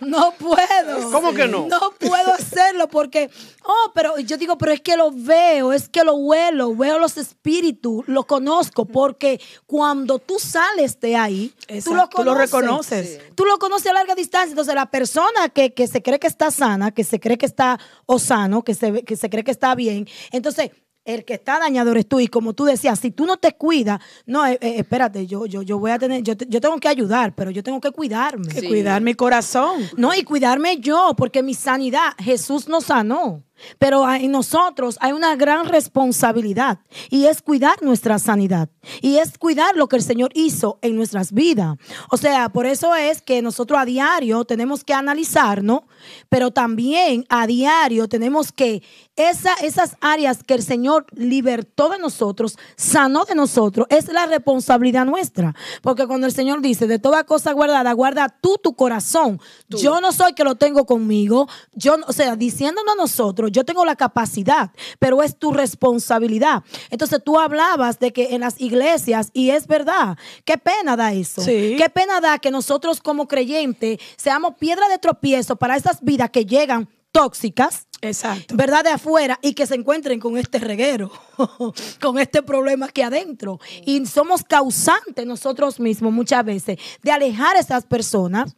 [0.01, 1.11] no puedo.
[1.11, 1.67] ¿Cómo que no?
[1.69, 3.31] No puedo hacerlo porque,
[3.65, 7.17] oh, pero yo digo, pero es que lo veo, es que lo huelo, veo los
[7.17, 11.53] espíritus, lo conozco, porque cuando tú sales de ahí,
[11.85, 12.51] tú lo, Exacto, tú lo conoces.
[12.53, 13.21] reconoces.
[13.35, 14.51] Tú lo conoces a larga distancia.
[14.51, 17.79] Entonces, la persona que, que se cree que está sana, que se cree que está
[18.07, 20.71] o sano, que se, ve- que se cree que está bien, entonces
[21.05, 22.21] el que está dañado eres tú.
[22.21, 25.63] Y como tú decías, si tú no te cuidas, no, eh, eh, espérate, yo, yo,
[25.63, 28.47] yo voy a tener, yo, yo tengo que ayudar, pero yo tengo que cuidarme.
[28.49, 29.89] Que cuidar mi corazón.
[29.97, 33.43] No, y cuidarme yo, porque mi sanidad, Jesús nos sanó.
[33.79, 36.79] Pero en nosotros hay una gran responsabilidad
[37.11, 38.69] y es cuidar nuestra sanidad
[39.01, 41.77] y es cuidar lo que el Señor hizo en nuestras vidas.
[42.11, 45.83] O sea, por eso es que nosotros a diario tenemos que analizarnos,
[46.29, 48.83] pero también a diario tenemos que
[49.17, 55.05] esa, esas áreas que el Señor libertó de nosotros, sanó de nosotros, es la responsabilidad
[55.05, 55.55] nuestra.
[55.83, 59.41] Porque cuando el Señor dice, de toda cosa guardada, guarda tú tu corazón.
[59.69, 61.49] Yo no soy que lo tengo conmigo.
[61.75, 66.63] Yo, o sea, diciéndonos a nosotros, yo tengo la capacidad, pero es tu responsabilidad.
[66.91, 71.43] Entonces tú hablabas de que en las iglesias, y es verdad, qué pena da eso.
[71.43, 71.77] Sí.
[71.79, 76.45] Qué pena da que nosotros como creyentes seamos piedra de tropiezo para esas vidas que
[76.45, 77.87] llegan tóxicas.
[78.01, 78.55] Exacto.
[78.57, 78.85] ¿verdad?
[78.85, 81.11] De afuera y que se encuentren con este reguero,
[82.01, 83.59] con este problema aquí adentro.
[83.85, 88.55] Y somos causantes nosotros mismos muchas veces de alejar a esas personas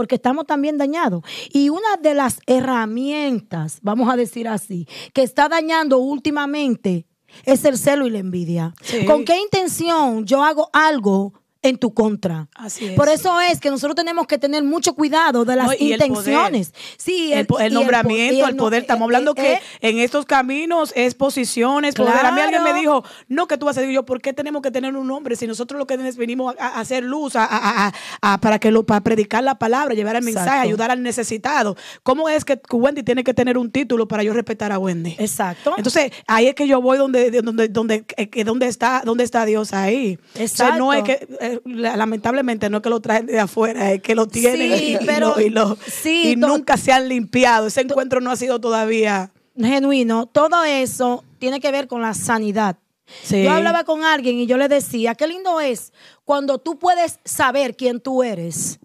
[0.00, 1.22] porque estamos también dañados.
[1.52, 7.06] Y una de las herramientas, vamos a decir así, que está dañando últimamente
[7.44, 8.74] es el celo y la envidia.
[8.80, 9.04] Sí.
[9.04, 12.48] ¿Con qué intención yo hago algo en tu contra?
[12.54, 12.92] Así es.
[12.94, 16.00] Por eso es que nosotros tenemos que tener mucho cuidado de las No, y el
[16.02, 16.72] intenciones.
[16.96, 18.80] Sí, el, el nombramiento, el poder.
[18.82, 22.24] Estamos eh, hablando eh, que eh, en estos caminos es posiciones, poder.
[22.24, 24.62] A mí alguien me dijo, no, que tú vas a decir yo, ¿por qué tenemos
[24.62, 27.92] que tener un nombre si nosotros lo que venimos a, a hacer luz, a,
[28.40, 30.68] para que lo, para predicar la palabra, llevar el mensaje, Exacto.
[30.68, 31.76] ayudar al necesitado?
[32.02, 35.16] ¿Cómo es que Wendy tiene que tener un título para yo respetar a Wendy?
[35.18, 35.74] Exacto.
[35.76, 38.04] Entonces, ahí es que yo voy donde, de- donde, donde,
[38.44, 40.18] donde está, donde está Dios ahí.
[40.42, 41.36] O sea, no es Exacto.
[41.38, 44.84] que, la- lamentablemente, no es que lo traen de afuera, es que lo tienen Sí,
[44.84, 47.66] y, y pero- lo- y lo- sí, y nunca se han limpiado.
[47.66, 49.32] Ese encuentro no ha sido todavía.
[49.58, 52.76] genuino, todo eso tiene que ver con la sanidad.
[53.24, 53.42] Sí.
[53.42, 55.92] Yo hablaba con alguien y yo le decía, qué lindo es
[56.24, 58.78] cuando tú puedes saber quién tú eres.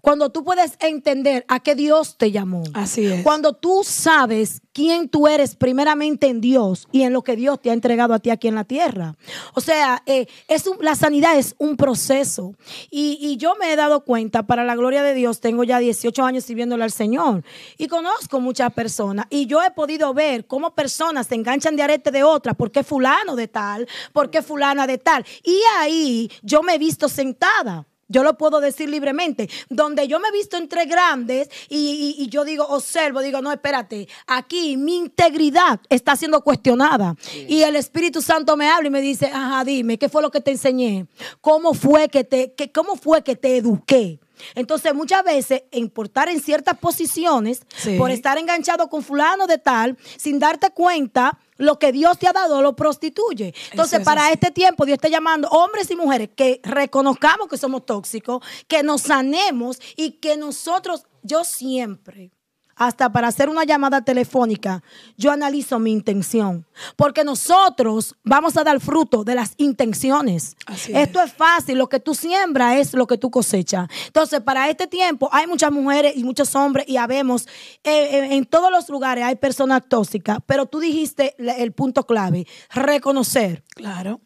[0.00, 2.62] Cuando tú puedes entender a qué Dios te llamó.
[2.74, 3.22] Así es.
[3.22, 7.70] Cuando tú sabes quién tú eres primeramente en Dios y en lo que Dios te
[7.70, 9.16] ha entregado a ti aquí en la tierra.
[9.54, 12.54] O sea, eh, es un- la sanidad es un proceso.
[12.90, 16.24] Y, y yo me he dado cuenta, para la gloria de Dios, tengo ya 18
[16.24, 17.42] años sirviéndole al Señor
[17.78, 19.26] y conozco muchas personas.
[19.30, 23.34] Y yo he podido ver cómo personas se enganchan de arete de otras, porque fulano
[23.34, 25.24] de tal, porque fulana de tal.
[25.42, 27.86] Y ahí yo me he visto sentada.
[28.08, 29.48] Yo lo puedo decir libremente.
[29.68, 33.52] Donde yo me he visto entre grandes y, y- y yo digo, observo, digo, no,
[33.52, 37.16] espérate, aquí mi integridad está siendo cuestionada.
[37.48, 40.40] Y el Espíritu Santo me habla y me dice, ajá, dime, ¿qué fue lo que
[40.40, 41.06] te enseñé?
[41.40, 44.20] ¿Cómo fue que te, que, cómo fue que te eduqué?
[44.54, 47.96] Entonces, muchas veces, en portar en ciertas posiciones, Sí.
[47.98, 52.32] por estar enganchado con fulano de tal, sin darte cuenta, lo que Dios te ha
[52.32, 53.54] dado lo prostituye.
[53.70, 54.34] Entonces, es para así.
[54.34, 59.02] este tiempo, Dios está llamando hombres y mujeres que reconozcamos que somos tóxicos, que nos
[59.02, 62.30] sanemos y que nosotros, yo siempre,
[62.76, 64.82] hasta para hacer una llamada telefónica,
[65.16, 66.66] yo analizo mi intención.
[66.94, 70.56] Porque nosotros vamos a dar fruto de las intenciones.
[70.66, 73.88] Así Esto es fácil, lo que tú siembras es lo que tú cosechas.
[74.06, 77.46] Entonces, para este tiempo hay muchas mujeres y muchos hombres y habemos,
[77.82, 82.46] eh, eh, en todos los lugares hay personas tóxicas, pero tú dijiste el punto clave,
[82.70, 83.64] reconocer.
[83.74, 84.20] Claro.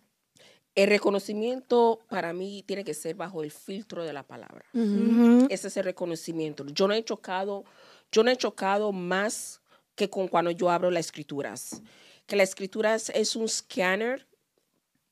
[0.75, 4.65] El reconocimiento para mí tiene que ser bajo el filtro de la palabra.
[5.49, 6.65] Ese es el reconocimiento.
[6.67, 7.65] Yo no he chocado,
[8.13, 9.61] yo no he chocado más
[9.95, 11.83] que con cuando yo abro las escrituras.
[12.27, 14.27] Que la escritura es, un scanner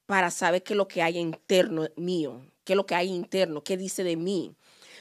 [0.06, 3.62] para saber qué es lo que hay interno mío, qué es lo que hay interno,
[3.62, 4.54] qué dice de mí.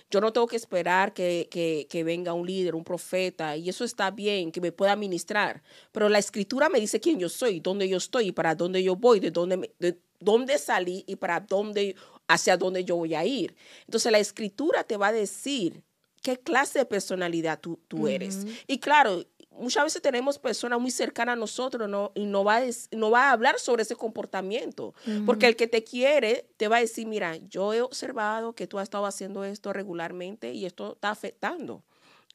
[0.10, 4.12] Yo no tengo que esperar que, que- venga un líder, un profeta, y eso está
[4.12, 5.64] bien, que me pueda ministrar.
[5.92, 9.20] Pero la escritura me dice quién yo soy, dónde yo estoy, para dónde yo voy,
[9.20, 11.96] de dónde, de dónde salí y para dónde,
[12.28, 13.56] hacia dónde yo voy a ir.
[13.86, 15.84] Entonces la escritura te va a decir
[16.28, 18.46] qué clase de personalidad tú, tú eres.
[18.68, 22.12] Y claro, muchas veces tenemos personas muy cercanas a nosotros ¿no?
[22.16, 24.94] y no va, a, no va a hablar sobre ese comportamiento.
[25.26, 28.78] Porque el que te quiere te va a decir, mira, yo he observado que tú
[28.78, 31.86] has estado haciendo esto regularmente y esto está afectando.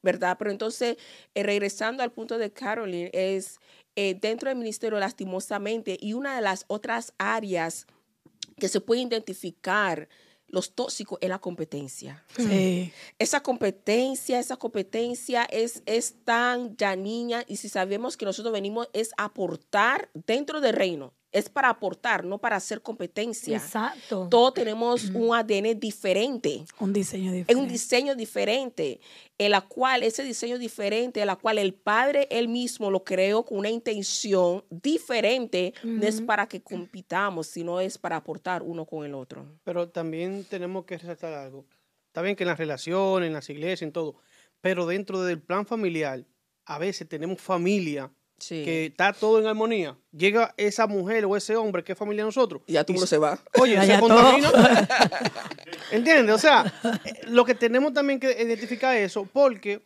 [0.02, 0.36] ¿Verdad?
[0.38, 0.96] Pero entonces,
[1.34, 3.60] eh, regresando al punto de Caroline, es
[3.94, 7.86] eh, dentro del ministerio, lastimosamente, y una de las otras áreas
[8.58, 10.08] que se puede identificar
[10.52, 12.22] los tóxicos es la competencia.
[12.36, 12.92] Sí.
[13.18, 18.88] Esa competencia, esa competencia es, es tan ya niña y si sabemos que nosotros venimos
[18.92, 23.56] es aportar dentro del reino, es para aportar, no para hacer competencia.
[23.56, 24.28] Exacto.
[24.30, 27.56] Todos tenemos un ADN diferente, Un diseño es diferente.
[27.56, 29.00] un diseño diferente,
[29.38, 33.44] en la cual ese diseño diferente, en la cual el Padre él mismo lo creó
[33.44, 39.04] con una intención diferente, no es para que compitamos, sino es para aportar uno con
[39.04, 39.46] el otro.
[39.64, 41.64] Pero también tenemos que resaltar algo.
[42.08, 44.16] Está bien que en las relaciones, en las iglesias, en todo,
[44.60, 46.24] pero dentro del plan familiar,
[46.66, 48.12] a veces tenemos familia
[48.42, 48.64] Sí.
[48.64, 49.96] que está todo en armonía.
[50.10, 52.60] Llega esa mujer o ese hombre que es familia de nosotros.
[52.66, 53.38] Y ya el mundo se va.
[53.60, 54.50] Oye, Ya, se ya contamina.
[55.92, 56.34] ¿Entiendes?
[56.34, 56.72] O sea,
[57.04, 59.80] eh, lo que tenemos también que identificar eso, porque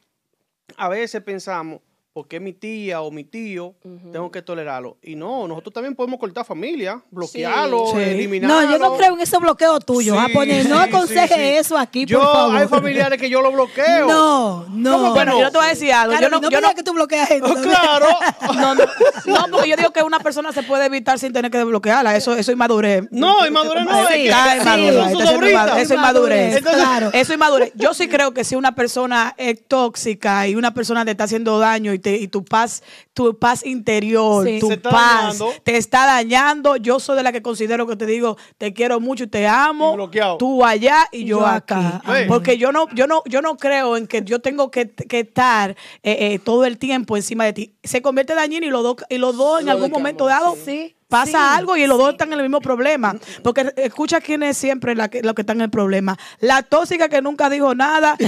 [0.78, 1.80] a veces pensamos,
[2.16, 3.74] porque es mi tía o mi tío,
[4.10, 4.96] tengo que tolerarlo.
[5.02, 7.98] Y no, nosotros también podemos cortar familia, bloquearlo, Sí.
[7.98, 8.62] eliminarlo.
[8.62, 10.16] No, yo no creo en ese bloqueo tuyo.
[10.26, 11.46] Sí, poner- no sí, aconseje sí, sí.
[11.58, 12.56] eso aquí, Yo, por favor.
[12.56, 14.06] hay familiares que yo lo bloqueo.
[14.08, 14.92] No, no.
[14.92, 15.40] ¿Cómo que Bueno, no?
[15.42, 16.12] yo te voy a decir algo.
[16.12, 17.50] Claro, yo no, no yo no- que tú bloqueas gente.
[17.50, 17.60] Oh, ¿no?
[17.60, 18.06] claro.
[18.54, 18.84] no, no,
[19.26, 22.16] no, porque yo digo que una persona se puede evitar sin tener que desbloquearla.
[22.16, 23.04] Eso, eso es inmadurez.
[23.10, 26.56] No, inmadurez no, es eso es inmadurez, Eso es inmadurez.
[26.56, 27.08] Entonces- claro.
[27.08, 27.72] Eso es inmadurez.
[27.74, 31.58] Yo sí creo que si una persona es tóxica y una persona te está haciendo
[31.58, 34.58] daño y y tu paz, tu paz interior, Sí.
[34.60, 35.52] tu Se está paz dañando.
[35.64, 36.76] te está dañando.
[36.76, 39.96] Yo soy de la que considero que te digo, te quiero mucho y te amo.
[40.12, 40.18] Y.
[40.38, 41.74] Tú allá y yo, Yo aquí.
[41.74, 42.02] acá.
[42.28, 45.70] Porque yo no, yo no, yo no creo en que yo tengo que, que estar
[46.02, 47.74] eh, eh, todo el tiempo encima de ti.
[47.82, 50.94] Se convierte dañino y los dos, y los dos en Lo algún momento dado sí.
[51.08, 53.16] pasa Sí, algo y los dos están en el mismo problema.
[53.42, 56.16] Porque escucha quién es siempre la que, lo que están en el problema.
[56.40, 58.16] La tóxica que nunca dijo nada.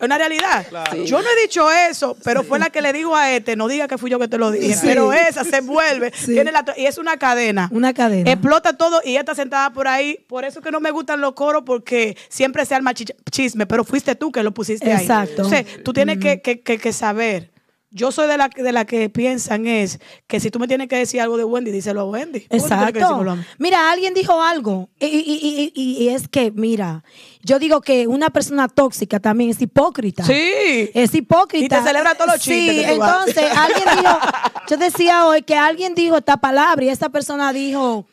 [0.00, 0.66] Es una realidad.
[0.68, 1.04] Claro.
[1.04, 3.86] Yo no he dicho eso, pero fue la que le dijo a este, no diga
[3.86, 4.80] que fui yo que te lo dije, Sí.
[4.82, 6.32] pero esa se vuelve, Sí.
[6.32, 7.68] tiene la y es una cadena.
[7.72, 8.30] Una cadena.
[8.30, 10.24] Explota todo y ella está sentada por ahí.
[10.28, 13.84] Por eso que no me gustan los coros, porque siempre se arma chicha- chisme, pero
[13.84, 15.02] fuiste tú que lo pusiste ahí.
[15.02, 15.42] Exacto.
[15.42, 17.50] Entonces, tú tienes que, que- que- que saber.
[17.92, 20.94] Yo soy de la, de la que piensan es que si tú me tienes que
[20.94, 22.38] decir algo de Wendy, díselo a Wendy.
[22.40, 22.98] ¿Por qué tú tienes que Exacto.
[23.00, 23.42] decírmelo a mí?
[23.58, 24.88] Mira, alguien dijo algo.
[25.00, 27.02] Y, y- y- y- y es que, mira,
[27.42, 30.24] yo digo que una persona tóxica también es hipócrita.
[30.24, 30.90] Sí.
[30.94, 31.64] Es hipócrita.
[31.64, 34.18] Y te celebra todos los chistes Sí, entonces alguien dijo,
[34.68, 38.06] yo decía hoy que alguien dijo esta palabra y esta persona dijo,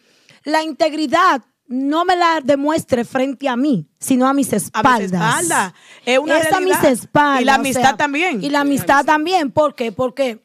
[0.44, 5.02] la integridad no me la demuestre frente a mí, sino a mis A espaldas.
[5.02, 5.74] mis espaldas.
[6.06, 7.42] Es una Es a mis espaldas.
[7.42, 8.42] Y la o amistad sea, también.
[8.44, 9.52] Y la amistad también.
[9.52, 9.92] ¿Por qué?
[9.92, 10.42] Porque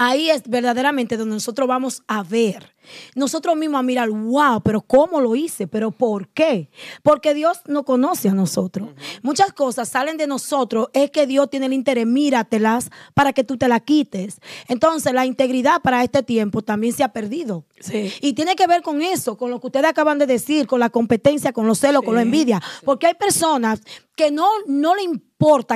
[0.00, 2.74] ahí es verdaderamente donde nosotros vamos a ver.
[3.14, 5.66] Nosotros mismos a mirar, wow, pero ¿cómo lo hice?
[5.66, 6.70] ¿Pero por qué?
[7.02, 8.88] Porque Dios no conoce a nosotros.
[9.22, 13.58] Muchas cosas salen de nosotros, es que Dios tiene el interés, míratelas para que tú
[13.58, 14.40] te la quites.
[14.68, 17.66] Entonces, la integridad para este tiempo también se ha perdido.
[17.78, 18.10] Sí.
[18.22, 20.88] Y tiene que ver con eso, con lo que ustedes acaban de decir, con la
[20.88, 22.62] competencia, con los celos, con la envidia.
[22.86, 23.82] Porque hay personas
[24.16, 25.29] que no, no le importa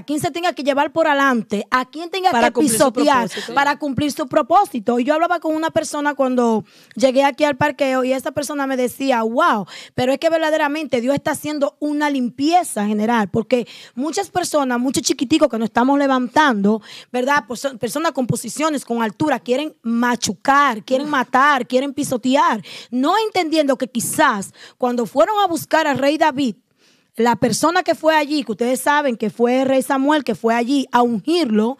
[0.06, 4.12] quién se tenga que llevar por adelante, a quién tenga Para que pisotear para cumplir
[4.12, 4.98] su propósito.
[4.98, 8.76] Y yo hablaba con una persona cuando llegué aquí al parqueo y esa persona me
[8.76, 14.78] decía, wow, pero es que verdaderamente Dios está haciendo una limpieza general, porque muchas personas,
[14.78, 17.44] muchos chiquiticos que nos estamos levantando, ¿verdad?
[17.46, 23.76] Pues son personas con posiciones, con altura, quieren machucar, quieren matar, quieren pisotear, no entendiendo
[23.78, 26.56] que quizás cuando fueron a buscar al rey David,
[27.16, 30.54] la persona que fue allí, que ustedes saben que fue el rey Samuel, que fue
[30.54, 31.78] allí a ungirlo,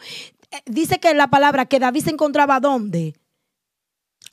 [0.51, 3.15] eh, dice que la palabra que David se encontraba ¿dónde?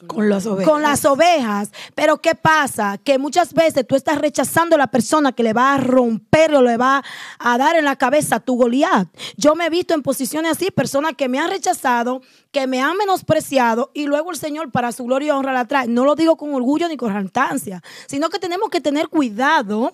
[0.08, 0.72] Con las ovejas.
[0.72, 1.72] Con las ovejas.
[1.96, 2.98] Pero ¿qué pasa?
[2.98, 6.62] Que muchas veces tú estás rechazando a la persona que le va a romper o
[6.62, 7.04] le va
[7.38, 9.08] a dar en la cabeza a tu Goliat.
[9.38, 12.98] Yo me he visto en posiciones así, personas que me han rechazado, que me han
[12.98, 15.88] menospreciado y luego el Señor para su gloria y honra la trae.
[15.88, 19.94] No lo digo con orgullo ni con jactancia, sino que tenemos que tener cuidado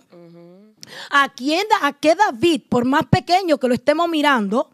[1.10, 4.72] a quién, a qué David, por más pequeño que lo estemos mirando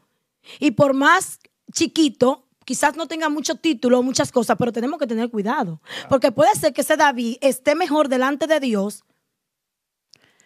[0.59, 1.39] y por más
[1.71, 5.81] chiquito, quizás no tenga mucho título, muchas cosas, pero tenemos que tener cuidado.
[6.09, 9.03] Porque puede ser que ese David esté mejor delante de Dios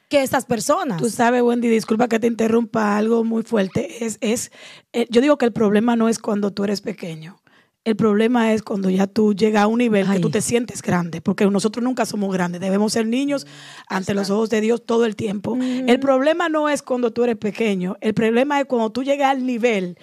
[0.10, 1.02] que esas personas.
[1.02, 4.06] Tú sabes, Wendy, disculpa que te interrumpa algo muy fuerte.
[4.06, 4.52] Es, es,
[4.94, 7.42] eh, yo digo que el problema no es cuando tú eres pequeño.
[7.88, 10.18] El problema es cuando ya tú llegas a un nivel Ay.
[10.18, 13.48] que tú te sientes grande, porque nosotros nunca somos grandes, debemos ser niños
[13.88, 15.58] ante los ojos de Dios todo el tiempo.
[15.62, 19.46] El problema no es cuando tú eres pequeño, el problema es cuando tú llegas al
[19.46, 19.98] nivel,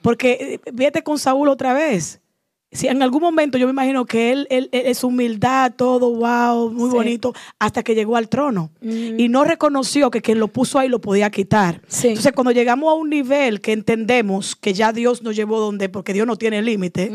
[0.00, 2.22] porque eh, vete con Saúl otra vez.
[2.72, 6.70] Si en algún momento yo me imagino que él, él, él- es humildad, todo, wow,
[6.70, 6.96] muy Sí.
[6.96, 8.70] bonito, hasta que llegó al trono.
[8.82, 11.80] Y no reconoció que quien lo puso ahí lo podía quitar.
[11.86, 12.08] Sí.
[12.08, 16.12] Entonces, cuando llegamos a un nivel que entendemos que ya Dios nos llevó donde, porque
[16.12, 17.10] Dios no tiene límite,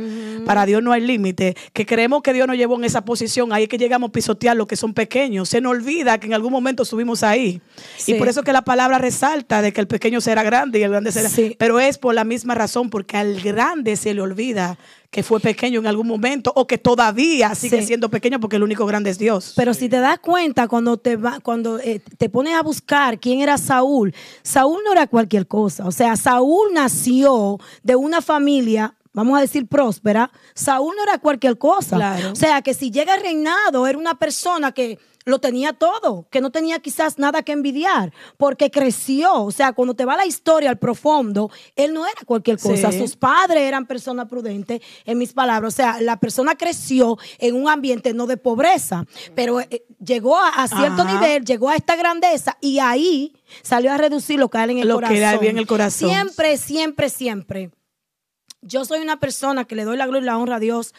[0.45, 3.63] para Dios no hay límite, que creemos que Dios nos llevó en esa posición, ahí
[3.63, 5.49] es que llegamos a pisotear los que son pequeños.
[5.49, 7.61] Se nos olvida que en algún momento subimos ahí.
[7.97, 8.13] Sí.
[8.13, 10.91] Y por eso que la palabra resalta de que el pequeño será grande y el
[10.91, 11.29] grande será.
[11.57, 14.77] Pero es por la misma razón, porque al grande se le olvida
[15.11, 17.87] que fue pequeño en algún momento o que todavía sigue Sí.
[17.87, 19.53] siendo pequeño porque el único grande es Dios.
[19.57, 23.41] Pero si te das cuenta cuando te va, cuando eh, te pones a buscar quién
[23.41, 25.85] era Saúl, Saúl no era cualquier cosa.
[25.85, 30.31] O sea, Saúl nació de una familia, vamos a decir próspera.
[30.53, 31.97] Saúl no era cualquier cosa.
[31.97, 32.31] Claro.
[32.31, 36.41] O sea, que si llega al reinado era una persona que lo tenía todo, que
[36.41, 39.43] no tenía quizás nada que envidiar, porque creció.
[39.43, 42.91] O sea, cuando te va la historia al profundo, él no era cualquier cosa.
[42.91, 42.99] Sí.
[42.99, 45.73] Sus padres eran personas prudentes, en mis palabras.
[45.73, 49.05] O sea, la persona creció en un ambiente no de pobreza,
[49.35, 51.13] pero eh, llegó a, a cierto Ajá.
[51.13, 54.87] nivel, llegó a esta grandeza y ahí salió a reducir lo que hay en el
[54.87, 55.23] Lo que corazón.
[55.25, 56.09] había en el corazón.
[56.09, 57.71] Siempre, siempre, siempre.
[58.61, 60.93] Yo soy una persona que le doy la gloria y la honra a Dios,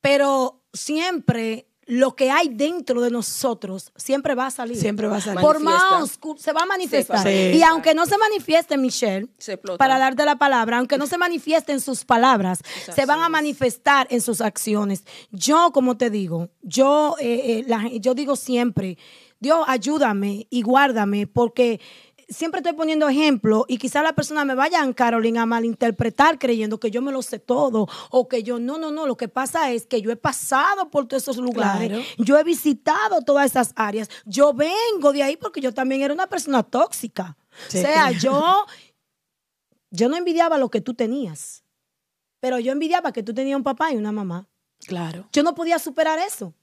[0.00, 4.76] pero siempre lo que hay dentro de nosotros siempre va a salir.
[4.76, 5.40] Siempre va a salir.
[5.40, 7.26] Por más oscuro, se va a manifestar.
[7.26, 7.56] Sí.
[7.56, 11.72] Y aunque no se manifieste, Michelle, Se para darte la palabra, aunque no se manifieste
[11.72, 12.60] en sus palabras,
[12.94, 15.04] se van a manifestar en sus acciones.
[15.30, 18.98] Yo, como te digo, yo, eh, eh, la- yo digo siempre,
[19.40, 21.80] Dios, ayúdame y guárdame, porque
[22.28, 26.90] siempre estoy poniendo ejemplo y quizá la persona me vaya, Carolina, a malinterpretar creyendo que
[26.90, 29.86] yo me lo sé todo o que yo, no, no, no, lo que pasa es
[29.86, 32.04] que yo he pasado por todos esos lugares, Claro.
[32.18, 36.26] yo he visitado todas esas áreas, yo vengo de ahí porque yo también era una
[36.26, 37.36] persona tóxica.
[37.68, 37.78] Sí.
[37.78, 38.66] O sea, yo,
[39.90, 41.64] yo no envidiaba lo que tú tenías,
[42.40, 44.48] pero yo envidiaba que tú tenías un papá y una mamá.
[44.86, 45.28] Claro.
[45.32, 46.54] Yo no podía superar eso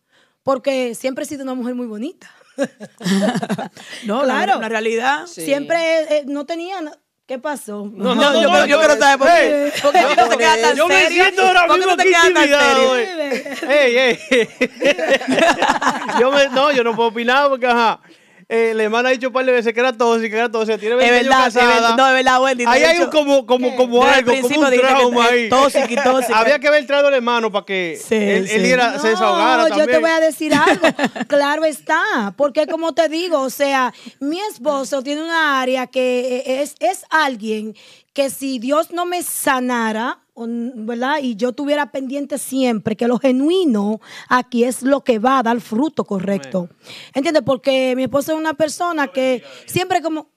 [0.43, 2.29] porque siempre he sido una mujer muy bonita.
[4.05, 4.53] No, Claro.
[4.55, 5.25] la, la realidad.
[5.27, 5.43] Sí.
[5.45, 6.81] Siempre eh, no tenía.
[6.81, 6.97] na-
[7.27, 7.89] ¿Qué pasó?
[7.91, 9.65] No, No, no, yo, no, quiero- yo quiero saber por qué.
[9.65, 11.23] Ey, ¿Por qué tú no te quedas tan Yo me serio?
[11.23, 12.89] siento ahora ¿Por qué mismo no te quedas tan intimidado, serio?
[12.89, 13.77] güey.
[13.77, 14.19] Ey, ey.
[16.19, 17.99] yo me, no, yo no puedo opinar porque, ajá,
[18.47, 20.77] eh, la hermana ha dicho un par de veces que era tóxica, que era tóxica,
[20.77, 21.73] tiene 20 Es verdad, es casada.
[21.73, 21.97] verdad.
[21.97, 22.65] No, es verdad, Wendy.
[22.67, 25.49] Ahí hay un como, como, como desde el algo, como un trauma ahí.
[25.49, 26.39] tóxica y tóxica.
[26.39, 28.59] Había que haber traído al hermano para que Sí, él, él sí.
[28.59, 29.87] diera- se desahogara No, también.
[29.87, 30.87] yo te voy a decir algo.
[31.27, 32.33] claro está.
[32.37, 37.75] Porque como te digo, o sea, mi esposo tiene una área que es, es alguien
[38.15, 41.17] que si Dios no me sanara, ¿verdad?
[41.21, 43.99] Y yo tuviera pendiente siempre que lo genuino
[44.29, 46.69] aquí es lo que va a dar fruto correcto.
[47.13, 47.43] ¿Entiendes?
[47.45, 50.29] Porque mi esposo es una persona que siempre como...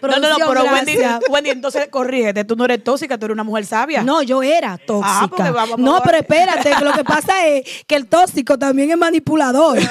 [0.00, 0.96] No, no, no, pero Wendy.
[1.28, 2.44] Wendy, entonces corrígete.
[2.44, 4.04] Tú no eres tóxica, tú eres una mujer sabia.
[4.04, 5.22] No, yo era tóxica.
[5.22, 8.06] Ah, porque vamos- no, vamos a- pero espérate, que lo que pasa es que el
[8.06, 9.76] tóxico también es manipulador.
[9.82, 9.88] Y a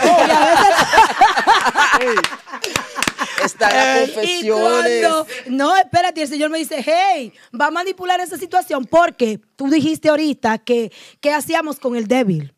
[2.05, 2.21] veces-
[3.43, 5.01] Están las y confesiones.
[5.07, 9.69] cuando- no, espérate, el Señor me dice, hey, va a manipular esa situación porque tú
[9.69, 12.53] dijiste ahorita que qué hacíamos con el débil.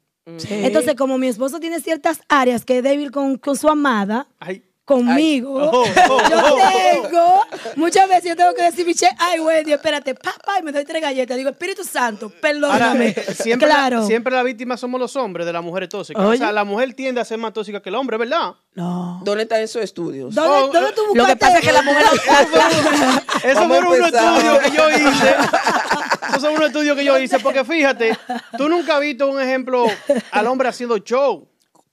[0.50, 4.64] Entonces, como mi esposo tiene ciertas áreas que es débil con, con su amada, Ay.
[4.90, 5.70] Conmigo, Ay.
[5.72, 10.16] Oh, oh, yo oh, tengo, muchas veces yo tengo que decir, Michelle, ay, Wendy, espérate,
[10.16, 11.38] papá, y me doy tres galletas.
[11.38, 13.10] Digo, Espíritu Santo, perdóname.
[13.10, 14.00] eh, siempre, claro.
[14.00, 16.26] la, siempre la víctima somos los hombres de las mujeres tóxicas.
[16.26, 18.56] O sea, la mujer tiende a ser más tóxica que el hombre, ¿verdad?
[18.74, 19.22] No.
[19.24, 20.34] ¿Dónde están esos estudios?
[20.34, 22.04] ¿Dónde, Oh, dónde tú Lo que buscaste pasa es que la mujer...
[23.44, 24.38] Eso unos empezar.
[24.38, 25.36] estudios que yo hice.
[26.30, 27.40] Esos son unos estudios que yo hice.
[27.40, 28.18] Porque fíjate,
[28.58, 29.86] tú nunca has visto un ejemplo
[30.32, 31.48] al hombre haciendo show.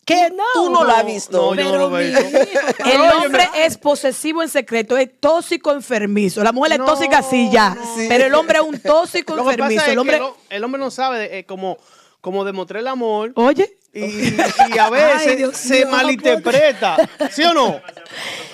[0.06, 0.44] Que no?
[0.54, 1.36] Tú no lo has visto.
[1.36, 6.42] No, Pero El hombre es posesivo en secreto, es tóxico enfermizo.
[6.44, 7.80] La mujer es tóxica sí ya, no.
[8.08, 9.80] pero el hombre es un tóxico Lo que enfermizo.
[9.80, 11.76] pasa es El hombre, que el, el hombre no sabe eh, cómo,
[12.20, 13.32] cómo demostrar el amor.
[13.34, 14.36] oye, Y,
[14.74, 16.96] y a veces Ay, Dios se mío, malinterpreta.
[17.32, 17.80] ¿Sí o no?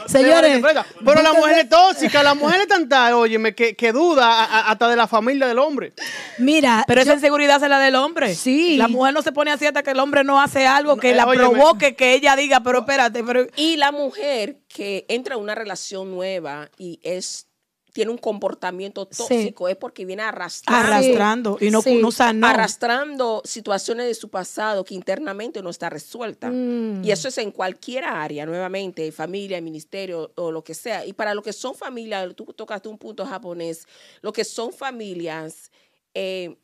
[0.07, 0.61] Se Señores.
[1.05, 4.45] Pero la mujer es tóxica, la mujer es tan tal, óyeme, que, que duda a-
[4.45, 5.93] a- hasta de la familia del hombre.
[6.39, 8.35] mira, pero yo- esa inseguridad es la del hombre.
[8.35, 8.77] Sí.
[8.77, 11.15] La mujer no se pone así hasta que el hombre no hace algo que Eh,
[11.15, 11.49] la óyeme.
[11.49, 13.47] provoque, que ella diga, pero espérate, pero...
[13.57, 17.47] Y la mujer que entra en una relación nueva y es
[17.93, 19.19] tiene un comportamiento Sí.
[19.19, 21.97] tóxico es porque viene arrastrando, Arrastrando y no, Sí.
[22.01, 22.47] no sanó.
[22.47, 26.51] arrastrando situaciones de su pasado que internamente no está resuelta.
[26.51, 27.05] Mm.
[27.05, 31.05] Y eso es en cualquier área, nuevamente, familia, ministerio o lo que sea.
[31.05, 33.87] Y para lo que son familias, tú tocaste un punto japonés,
[34.23, 35.71] lo que son familias,
[36.15, 36.57] eh,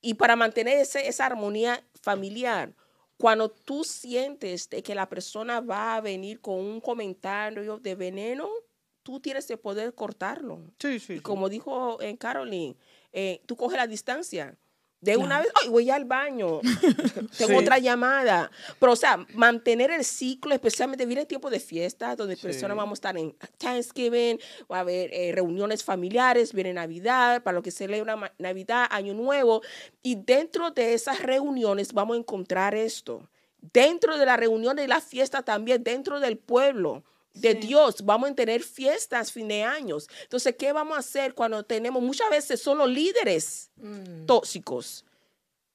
[0.00, 2.72] y para mantener ese- esa armonía familiar,
[3.16, 8.48] cuando tú sientes de que la persona va a venir con un comentario de veneno,
[9.02, 10.60] tú tienes que poder cortarlo.
[10.78, 11.14] Sí, sí.
[11.14, 12.76] Y como dijo en Caroline,
[13.12, 14.56] eh, tú coges la distancia.
[15.00, 16.60] De una vez, ay, voy al baño,
[17.36, 17.54] tengo Sí.
[17.56, 18.52] otra llamada.
[18.78, 22.42] Pero, o sea, mantener el ciclo, especialmente viene tiempo de fiesta, donde Sí.
[22.42, 24.38] personas vamos a estar en Thanksgiving,
[24.70, 29.62] va a haber eh, reuniones familiares, viene Navidad, para lo que celebra Navidad, Año Nuevo.
[30.04, 33.28] Y dentro de esas reuniones vamos a encontrar esto.
[33.72, 37.02] Dentro de la reunión de la fiesta también, dentro del pueblo
[37.34, 40.08] de Dios, vamos a tener fiestas fin de años.
[40.22, 43.70] Entonces, ¿qué vamos a hacer cuando tenemos, muchas veces son los líderes
[44.26, 45.04] tóxicos?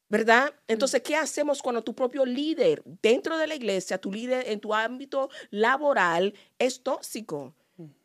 [0.09, 0.53] ¿Verdad?
[0.67, 4.73] Entonces, ¿qué hacemos cuando tu propio líder dentro de la iglesia, tu líder en tu
[4.73, 7.53] ámbito laboral es tóxico?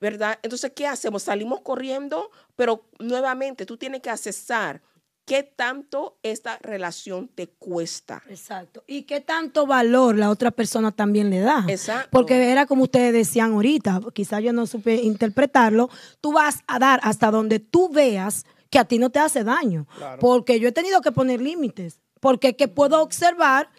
[0.01, 0.39] ¿Verdad?
[0.43, 1.23] Entonces, ¿qué hacemos?
[1.23, 4.83] Salimos corriendo, pero nuevamente tú tienes que accesar
[5.25, 8.23] qué tanto esta relación te cuesta.
[8.29, 8.83] Exacto.
[8.87, 11.65] ¿Y qué tanto valor la otra persona también le da?
[11.69, 12.09] Exacto.
[12.11, 15.89] Porque era como ustedes decían ahorita, quizás yo no supe interpretarlo,
[16.21, 19.87] tú vas a dar hasta donde tú veas que a ti no te hace daño.
[19.97, 20.19] Claro.
[20.21, 23.71] Porque yo he tenido que poner límites, porque es que puedo observar,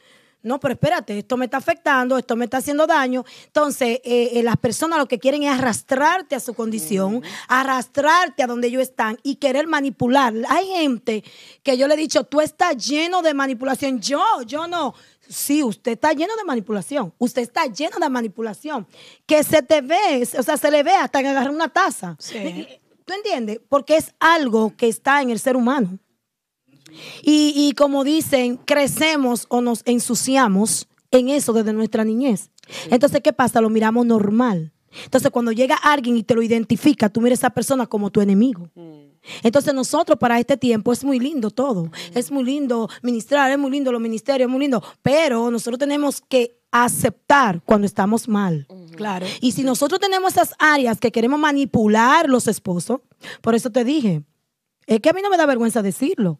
[0.43, 3.23] no, pero espérate, esto me está afectando, esto me está haciendo daño.
[3.45, 8.47] Entonces, eh, eh, las personas lo que quieren es arrastrarte a su condición, arrastrarte a
[8.47, 10.33] donde ellos están y querer manipular.
[10.49, 11.23] Hay gente
[11.63, 14.01] que yo le he dicho, tú estás lleno de manipulación.
[14.01, 14.93] Yo, yo no.
[15.29, 17.13] Sí, usted está lleno de manipulación.
[17.17, 18.85] Usted está lleno de manipulación.
[19.25, 22.17] Que se te ve, o sea, se le ve hasta que agarra una taza.
[22.19, 22.67] Sí.
[23.05, 23.59] ¿Tú entiendes?
[23.69, 25.99] Porque es algo que está en el ser humano.
[27.21, 32.49] Y, y como dicen, crecemos o nos ensuciamos en eso desde nuestra niñez.
[32.89, 33.61] Entonces, ¿qué pasa?
[33.61, 34.73] Lo miramos normal.
[35.05, 38.21] Entonces, cuando llega alguien y te lo identifica, tú miras a esa persona como tu
[38.21, 38.69] enemigo.
[39.41, 41.91] Entonces, nosotros para este tiempo es muy lindo todo.
[42.13, 44.83] Es muy lindo ministrar, es muy lindo los ministerios, es muy lindo.
[45.01, 48.67] Pero nosotros tenemos que aceptar cuando estamos mal.
[48.95, 49.25] Claro.
[49.41, 53.01] Y si nosotros tenemos esas áreas que queremos manipular los esposos,
[53.41, 54.23] por eso te dije,
[54.87, 56.39] es que a mí no me da vergüenza decirlo.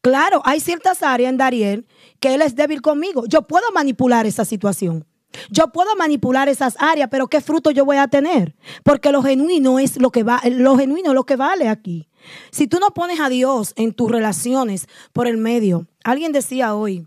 [0.00, 1.86] Claro, hay ciertas áreas en Dariel
[2.20, 3.24] que él es débil conmigo.
[3.26, 5.06] Yo puedo manipular esa situación.
[5.50, 8.54] Yo puedo manipular esas áreas, pero ¿qué fruto yo voy a tener?
[8.82, 12.08] Porque lo genuino es lo que va, lo genuino es lo que vale aquí.
[12.50, 17.06] Si tú no pones a Dios en tus relaciones por el medio, alguien decía hoy,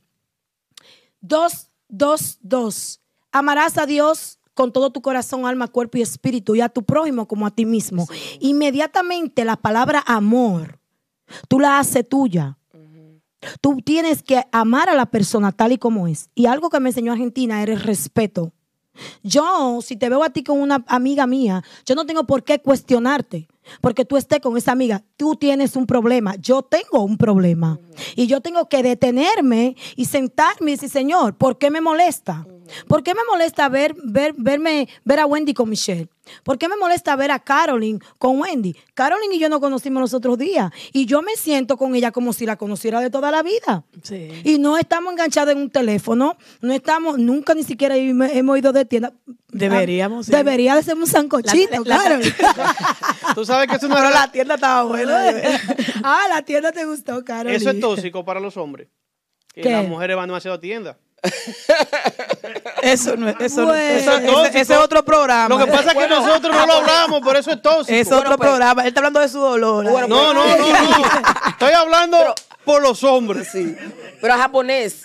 [1.22, 3.02] dos, dos, dos,
[3.32, 7.28] amarás a Dios con todo tu corazón, alma, cuerpo y espíritu y a tu prójimo
[7.28, 8.08] como a ti mismo.
[8.40, 10.80] Inmediatamente la palabra amor,
[11.48, 12.58] tú la haces tuya.
[13.62, 16.30] Tú tienes que amar a la persona tal y como es.
[16.34, 18.54] Y algo que me enseñó Argentina era el respeto.
[19.24, 22.60] Yo, si te veo a ti con una amiga mía, yo no tengo por qué
[22.60, 23.48] cuestionarte.
[23.82, 27.80] Porque tú estés con esa amiga, tú tienes un problema, yo tengo un problema.
[28.16, 32.46] Y yo tengo que detenerme y sentarme y decir, Señor, ¿por qué me molesta?
[32.88, 36.08] ¿Por qué me molesta ver, ver, verme, ver a Wendy con Michelle?
[36.44, 38.76] ¿Por qué me molesta ver a Carolyn con Wendy?
[38.96, 40.72] Carolyn y yo nos conocimos los otros días.
[40.92, 43.84] Y yo me siento con ella como si la conociera de toda la vida.
[44.02, 44.30] Sí.
[44.44, 48.86] Y no estamos enganchados en un teléfono, no estamos, nunca ni siquiera hemos ido de
[48.86, 49.14] tienda.
[49.50, 50.32] Deberíamos, sí.
[50.32, 52.20] Debería de ser un sancochito, La- la- claro.
[53.36, 55.32] Tú sabes que eso no Pero es la tienda estaba buena.
[56.04, 57.56] ah, la tienda te gustó, Carolyn.
[57.56, 58.88] Eso es tóxico para los hombres.
[59.54, 59.72] Que ¿Qué?
[59.72, 60.98] las mujeres van demasiado a tiendas.
[62.82, 63.82] Eso no es, eso, no- Bueno.
[63.82, 64.58] eso- Eso es ese- tóxico.
[64.58, 65.50] ese es otro programa.
[65.50, 67.98] Lo que pasa es que nosotros no lo hablamos, por eso es tóxico.
[67.98, 68.82] es otro Bueno, pues- programa.
[68.84, 69.90] Él está hablando de su dolor.
[69.90, 71.06] Bueno, No, no, no, no.
[71.50, 72.18] Estoy hablando
[72.64, 73.48] por los hombres.
[73.52, 73.76] Sí.
[74.22, 75.04] Pero japonés.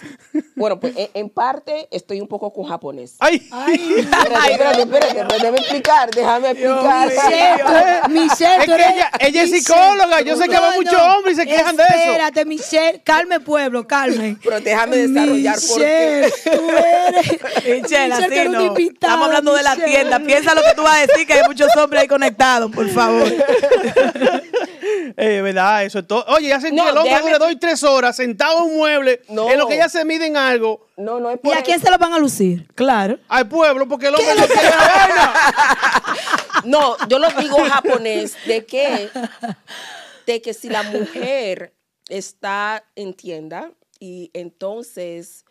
[0.61, 3.17] Bueno, pues en, en parte estoy un poco con japonés.
[3.19, 3.37] Ay,
[3.97, 7.09] Espérate, espérate, espérate, déjame explicar, déjame explicar.
[7.09, 9.61] Michelle, Michelle, Es tú que eres- ella- ella es Michelle.
[9.81, 11.95] psicóloga, yo sé que va muchos hombres y se quejan de eso.
[11.95, 14.37] Espérate, Michelle, calme pueblo, calme.
[14.45, 16.31] Pero déjame desarrollar por qué.
[16.45, 17.33] Michelle, tú eres.
[17.57, 18.67] Michelle, Michelle, así no.
[18.67, 20.19] invitada, Estamos hablando de la tienda.
[20.21, 23.25] Piensa lo que tú vas a decir, que hay muchos hombres ahí conectados, por favor.
[25.17, 26.25] Eh, verdad, eso es todo.
[26.29, 28.77] Oye, hacen No, que el hombre déjame- dure dos y tres horas sentado en un
[28.77, 29.51] mueble No.
[29.51, 31.91] en lo que ella se mide en algo No, no es ¿Y a quién se
[31.91, 32.67] lo van a lucir?
[32.75, 33.19] Claro.
[33.29, 35.35] al pueblo porque el hombre no quiere la vaina.
[36.65, 39.09] No, yo lo digo japonés de que,
[40.27, 41.75] de que si la mujer
[42.09, 45.45] está en tienda y entonces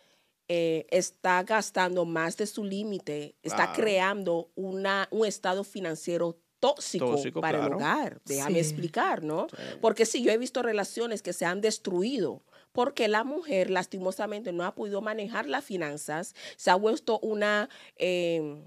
[0.48, 7.40] eh, está gastando más de su límite, está creando una, un estado financiero tóxico, Tóxico,
[7.40, 7.74] para claro.
[7.74, 8.20] el hogar.
[8.24, 8.70] Déjame Sí.
[8.70, 9.48] explicar, ¿no?
[9.80, 12.42] Porque sí, yo he visto relaciones que se han destruido
[12.72, 18.62] porque la mujer lastimosamente no ha podido manejar las finanzas, se ha vuelto una eh,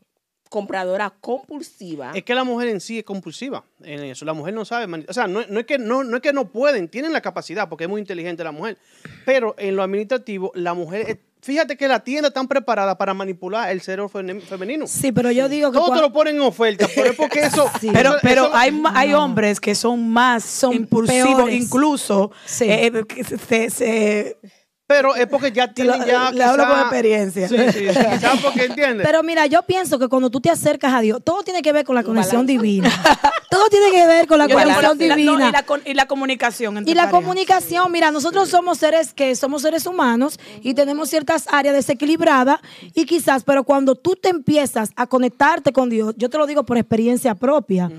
[0.54, 2.12] compradora compulsiva.
[2.14, 4.24] Es que la mujer en sí es compulsiva en eso.
[4.24, 5.04] La mujer no sabe.
[5.10, 7.68] O sea, no, no es que no, no es que no pueden, tienen la capacidad
[7.68, 8.78] porque es muy inteligente la mujer.
[9.26, 11.10] Pero en lo administrativo, la mujer.
[11.10, 14.86] es- Fíjate que la tienda están preparada para manipular el cerebro femenino.
[14.88, 15.78] Sí, pero yo digo que.
[15.78, 17.70] Todo te lo ponen en oferta, pero es porque eso.
[17.82, 17.90] Sí.
[17.92, 21.56] Pero, eso- pero eso- hay, hay hombres que son más Son impulsivos, peores.
[21.62, 22.66] incluso Sí.
[22.70, 24.38] eh, eh, se- se-
[24.86, 26.32] Pero es porque ya tienen lo- ya.
[26.32, 27.48] le hablo con experiencia.
[27.48, 29.06] Sí, sí, sí, quizás porque entiendes.
[29.06, 31.86] Pero mira, yo pienso que cuando tú te acercas a Dios, todo tiene que ver
[31.86, 32.90] con la conexión divina.
[33.50, 35.08] todo tiene que ver con la conexión balance.
[35.08, 35.50] La- no, divina.
[35.50, 36.78] y, la, con- y la comunicación.
[36.78, 41.48] entre Y la comunicación, mira, nosotros somos seres que somos seres humanos y tenemos ciertas
[41.52, 42.60] áreas desequilibradas
[42.94, 46.66] y quizás, pero cuando tú te empiezas a conectarte con Dios, yo te lo digo
[46.66, 47.90] por experiencia propia,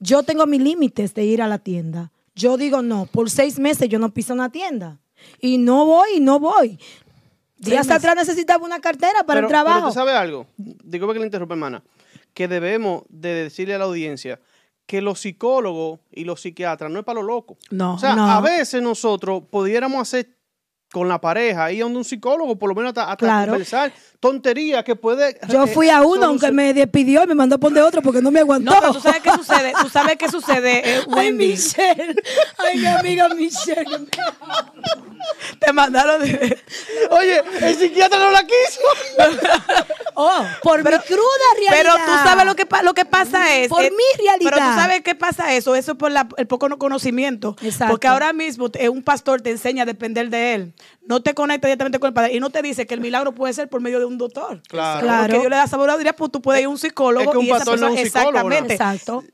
[0.00, 2.10] yo tengo mis límites de ir a la tienda.
[2.34, 4.98] Yo digo, no, por seis meses yo no piso una tienda
[5.40, 6.78] y no voy y no voy.
[7.56, 9.78] Días atrás necesitaba una cartera para pero, el trabajo.
[9.78, 10.46] Pero tú sabes algo.
[10.56, 11.82] Digo que le interrumpa, hermana.
[12.34, 14.40] Que debemos de decirle a la audiencia
[14.86, 17.56] que los psicólogos y los psiquiatras no es para los locos.
[17.70, 17.94] No.
[17.94, 18.28] O sea, No.
[18.30, 20.36] a veces nosotros pudiéramos hacer
[20.90, 23.52] con la pareja, ir donde un psicólogo, por lo menos hasta, hasta Claro.
[23.52, 23.92] conversar
[24.22, 25.36] tonterías que puede.
[25.48, 28.22] Yo eh, fui a uno, aunque me despidió y me mandó a poner otro porque
[28.22, 28.70] no me aguantó.
[28.72, 29.72] No, pero tú sabes qué sucede.
[29.82, 31.48] Tú sabes qué sucede, eh, Ay, Wendy.
[31.48, 32.14] Michelle.
[32.56, 34.06] Ay, mi amiga Michelle.
[35.58, 36.56] Te mandaron de-
[37.10, 38.80] Oye, el psiquiatra no la quiso.
[40.14, 40.98] Oh, por mi cruda
[41.56, 41.72] realidad.
[41.72, 43.68] Pero tú sabes lo que, pa- lo que pasa es.
[43.68, 44.50] Por eh, mi realidad.
[44.50, 45.74] Pero tú sabes qué pasa eso.
[45.74, 47.56] Eso es por la- el poco no conocimiento.
[47.62, 47.94] Exacto.
[47.94, 50.72] Porque ahora mismo eh, un pastor te enseña a depender de él.
[51.06, 52.34] No te conecta directamente con el padre.
[52.34, 54.60] Y no te dice que el milagro puede ser por medio de un doctor.
[54.68, 55.00] Claro.
[55.00, 55.22] Claro.
[55.24, 57.44] Porque Dios le da sabiduría, pues tú puedes ir a un psicólogo Es que un
[57.44, 58.54] y esa no es persona- un psicólogo, ¿no?
[58.54, 58.74] exactamente.
[58.74, 59.24] Exacto.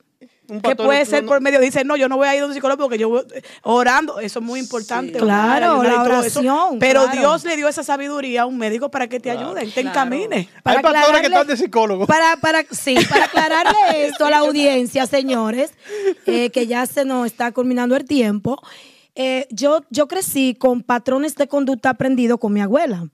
[0.67, 2.55] Que puede ser no- por medio, dice, no, yo no voy a ir a un
[2.55, 3.23] psicólogo porque yo voy-
[3.65, 5.13] orando, eso es muy importante.
[5.13, 5.19] Sí.
[5.19, 6.01] Claro, la eso.
[6.41, 7.19] oración, Pero claro.
[7.21, 9.89] Dios le dio esa sabiduría a un médico para que te ayude, te claro.
[9.91, 10.37] encamine.
[10.37, 12.07] Hay Para pastores que están de psicólogo.
[12.07, 15.71] Para, para, sí, para aclararle esto a la audiencia, señores,
[16.25, 18.59] eh, que ya se nos está culminando el tiempo.
[19.21, 23.09] Eh, yo, yo crecí con patrones de conducta aprendidos con mi abuela,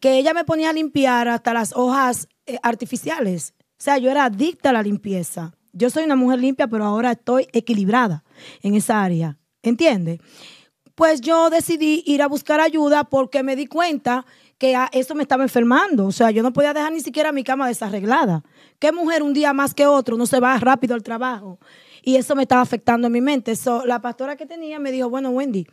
[0.00, 3.52] que ella me ponía a limpiar hasta las hojas eh, artificiales.
[3.60, 5.52] O sea, yo era adicta a la limpieza.
[5.74, 8.24] Yo soy una mujer limpia, pero ahora estoy equilibrada
[8.62, 9.36] en esa área.
[9.62, 10.20] ¿Entiendes?
[10.94, 14.24] Pues yo decidí ir a buscar ayuda porque me di cuenta
[14.56, 16.06] que ah, eso me estaba enfermando.
[16.06, 18.44] O sea, yo no podía dejar ni siquiera mi cama desarreglada.
[18.78, 21.58] ¿Qué mujer un día más que otro no se va rápido al trabajo?
[22.04, 23.56] Y eso me estaba afectando en mi mente.
[23.56, 25.66] So, la pastora que tenía me dijo, bueno, Wendy,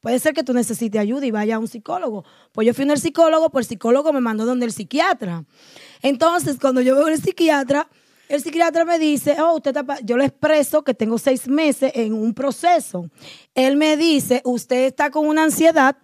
[0.00, 2.24] puede ser que tú necesites ayuda y vaya a un psicólogo.
[2.50, 5.44] Pues yo fui al psicólogo, pues el psicólogo me mandó donde el psiquiatra.
[6.02, 7.88] Entonces, cuando yo veo al psiquiatra,
[8.28, 10.00] el psiquiatra me dice, oh, usted está pa-".
[10.00, 13.08] yo le expreso que tengo seis meses en un proceso.
[13.54, 15.96] Él me dice, usted está con una ansiedad,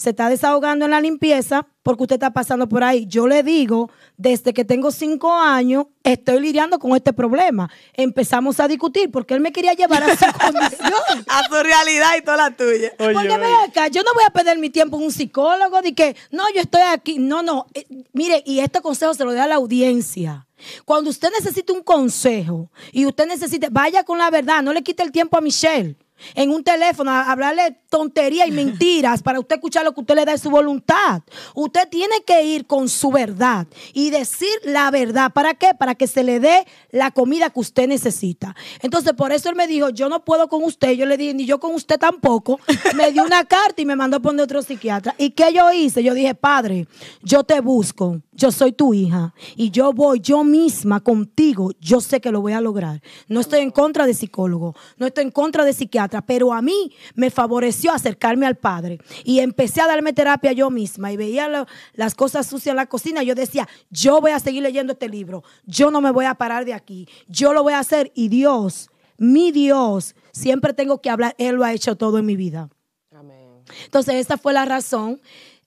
[0.00, 3.04] se está desahogando en la limpieza porque usted está pasando por ahí.
[3.06, 7.70] Yo le digo, desde que tengo cinco años, estoy lidiando con este problema.
[7.92, 11.24] Empezamos a discutir porque él me quería llevar a su condición.
[11.28, 12.92] A su realidad y toda la tuya.
[12.98, 13.54] Oye, Porque oye.
[13.68, 16.62] acá, yo no voy a perder mi tiempo en un psicólogo de que, no, yo
[16.62, 17.18] estoy aquí.
[17.18, 17.66] No, no.
[17.74, 17.84] Eh,
[18.14, 20.46] mire, y este consejo se lo da a la audiencia.
[20.86, 25.02] Cuando usted necesite un consejo y usted necesite, vaya con la verdad, no le quite
[25.02, 25.96] el tiempo a Michelle.
[26.34, 30.24] En un teléfono, a hablarle tontería y mentiras para usted escuchar lo que usted le
[30.24, 31.22] da de su voluntad.
[31.54, 35.32] Usted tiene que ir con su verdad y decir la verdad.
[35.32, 35.74] ¿Para qué?
[35.78, 38.54] Para que se le dé la comida que usted necesita.
[38.80, 40.92] Entonces, por eso él me dijo, yo no puedo con usted.
[40.92, 42.60] Yo le dije, ni yo con usted tampoco.
[42.94, 45.14] Me dio una carta y me mandó a poner otro psiquiatra.
[45.18, 46.02] ¿Y qué yo hice?
[46.02, 46.86] Yo dije, padre,
[47.22, 48.20] yo te busco.
[48.32, 49.34] Yo soy tu hija.
[49.56, 51.72] Y yo voy yo misma contigo.
[51.80, 53.02] Yo sé que lo voy a lograr.
[53.28, 54.74] No estoy en contra de psicólogo.
[54.96, 56.09] No estoy en contra de psiquiatra.
[56.22, 58.98] Pero a mí me favoreció acercarme al padre.
[59.24, 61.12] Y empecé a darme terapia yo misma.
[61.12, 63.22] Y veía lo- las cosas sucias en la cocina.
[63.22, 65.44] Yo decía, yo voy a seguir leyendo este libro.
[65.64, 67.08] Yo no me voy a parar de aquí.
[67.28, 68.10] Yo lo voy a hacer.
[68.14, 71.34] Y Dios, mi Dios, siempre tengo que hablar.
[71.38, 72.68] Él lo ha hecho todo en mi vida.
[73.14, 73.62] Amén.
[73.84, 75.20] Entonces, esa fue la razón.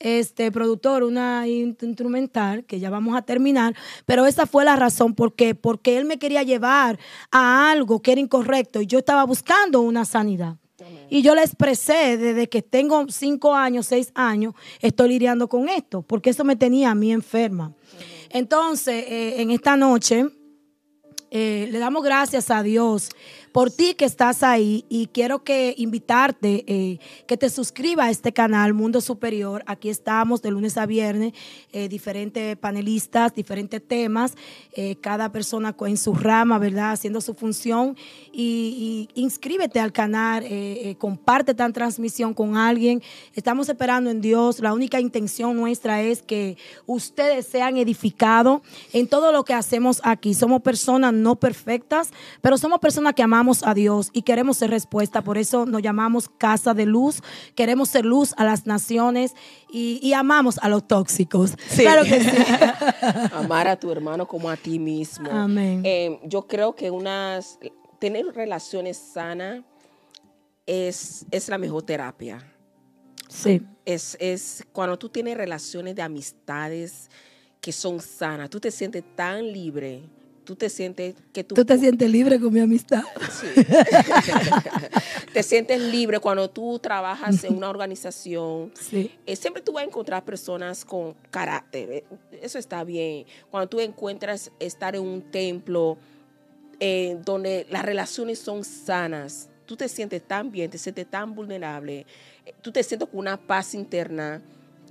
[0.06, 3.74] Este productor, una in- instrumental, que ya vamos a terminar,
[4.06, 6.99] pero esa fue la razón, porque porque él me quería llevar
[7.32, 10.58] a algo que era incorrecto y yo estaba buscando una sanidad.
[11.10, 16.01] Y yo le expresé desde que tengo cinco años, seis años, estoy lidiando con esto,
[16.01, 17.72] porque eso me tenía a mí enferma.
[18.30, 20.26] Entonces, eh, en esta noche,
[21.32, 23.10] eh, le damos gracias a Dios
[23.54, 28.34] por ti que estás ahí y quiero que invitarte eh, que te suscribas a este
[28.34, 29.64] canal Mundo Superior.
[29.68, 31.34] Aquí estamos de lunes a viernes,
[31.72, 34.34] eh, diferentes panelistas, diferentes temas,
[34.74, 36.93] eh, cada persona en su rama, ¿verdad?
[36.93, 37.95] Haciendo su función
[38.32, 43.04] y, inscríbete al canal, eh, comparte esta transmisión con alguien.
[43.36, 44.60] Estamos esperando en Dios.
[44.62, 48.62] La única intención nuestra es que ustedes sean edificados
[48.93, 50.34] en todo lo que hacemos aquí.
[50.34, 52.10] Somos personas no perfectas,
[52.41, 55.22] pero somos personas que amamos a Dios y queremos ser respuesta.
[55.22, 57.22] Por eso nos llamamos Casa de Luz.
[57.56, 59.34] Queremos ser luz a las naciones
[59.72, 61.56] y, y amamos a los tóxicos.
[61.76, 62.30] Claro que sí.
[63.34, 65.30] Amar a tu hermano como a ti mismo.
[65.30, 65.82] Amén.
[65.84, 67.60] Eh, yo creo que unas
[68.00, 69.64] tener relaciones sanas
[70.66, 72.46] es, es la mejor terapia.
[73.30, 73.62] Sí.
[73.86, 77.10] Es, es cuando tú tienes relaciones de amistades
[77.60, 80.04] que son sanas, tú te sientes tan libre,
[80.44, 83.04] tú te sientes que tú, Tú te sientes libre con mi amistad.
[83.32, 83.48] Sí.
[85.34, 88.72] te sientes libre cuando tú trabajas en una organización.
[88.80, 89.12] Sí.
[89.26, 91.91] Eh, siempre tú vas a encontrar personas con carácter.
[91.91, 92.04] eh,
[92.41, 93.26] Eso está bien.
[93.50, 95.98] Cuando tú encuentras estar en un templo
[96.80, 102.06] eh, donde las relaciones son sanas, tú te sientes tan bien, te sientes tan vulnerable,
[102.62, 104.41] tú te sientes con una paz interna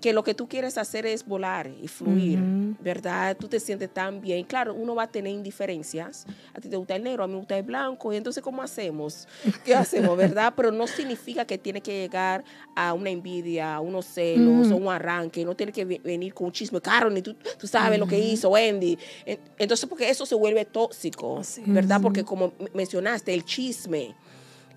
[0.03, 2.39] que lo que tú quieres hacer es volar y fluir.
[2.81, 3.37] ¿verdad?
[3.39, 4.45] Tú te sientes tan bien.
[4.45, 6.27] Claro, uno va a tener indiferencias.
[6.53, 8.13] A ti te gusta el negro, a mí me gusta el blanco.
[8.13, 9.29] Y entonces, ¿cómo hacemos?
[9.65, 10.53] ¿Qué hacemos, verdad?
[10.57, 12.45] Pero no significa que tiene que llegar
[12.75, 14.75] a una envidia, a unos celos, Ujú.
[14.75, 15.45] o un arranque.
[15.45, 16.81] No tiene que ve- venir con un chisme.
[16.81, 18.99] Carol, tú, tú sabes lo que hizo Wendy.
[19.25, 22.01] En- Entonces, porque eso se vuelve tóxico, Así ¿verdad?
[22.03, 24.15] Porque como mencionaste, el chisme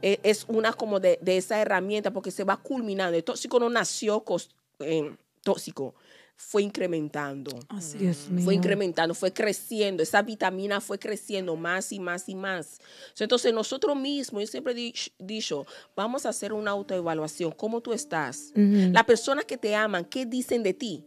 [0.04, 3.18] eh, es una como de, de esa herramienta porque se va culminando.
[3.18, 4.20] El tóxico no nació
[4.80, 5.96] eh, tóxico,
[6.38, 7.58] fue incrementando.
[7.70, 8.44] Así Dios mío.
[8.44, 12.80] Fue incrementando, fue creciendo, esa vitamina fue creciendo más y más y más.
[13.18, 15.66] Entonces nosotros mismos, yo siempre he dich- dicho,
[15.96, 18.52] vamos a hacer una autoevaluación, ¿cómo tú estás?
[18.94, 21.06] Las personas que te aman, ¿qué dicen de ti?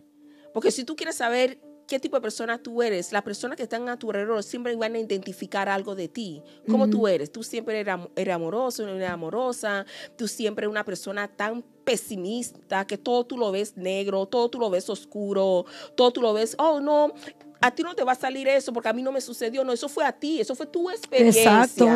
[0.55, 3.11] Porque si tú quieres saber qué tipo de persona tú eres.
[3.13, 6.43] Las personas que están a tu alrededor siempre van a identificar algo de ti.
[6.69, 7.33] ¿Cómo tú eres?
[7.33, 9.87] Tú siempre eres, eres amoroso, eres amorosa.
[10.17, 14.61] Tú siempre eres una persona tan pesimista que todo tú lo ves negro, todo tú
[14.61, 15.65] lo ves oscuro,
[15.95, 17.15] todo tú lo ves, oh no,
[17.61, 19.65] a ti no te va a salir eso porque a mí no me sucedió.
[19.65, 21.65] No, eso fue a ti, eso fue tu experiencia.
[21.65, 21.89] Exacto.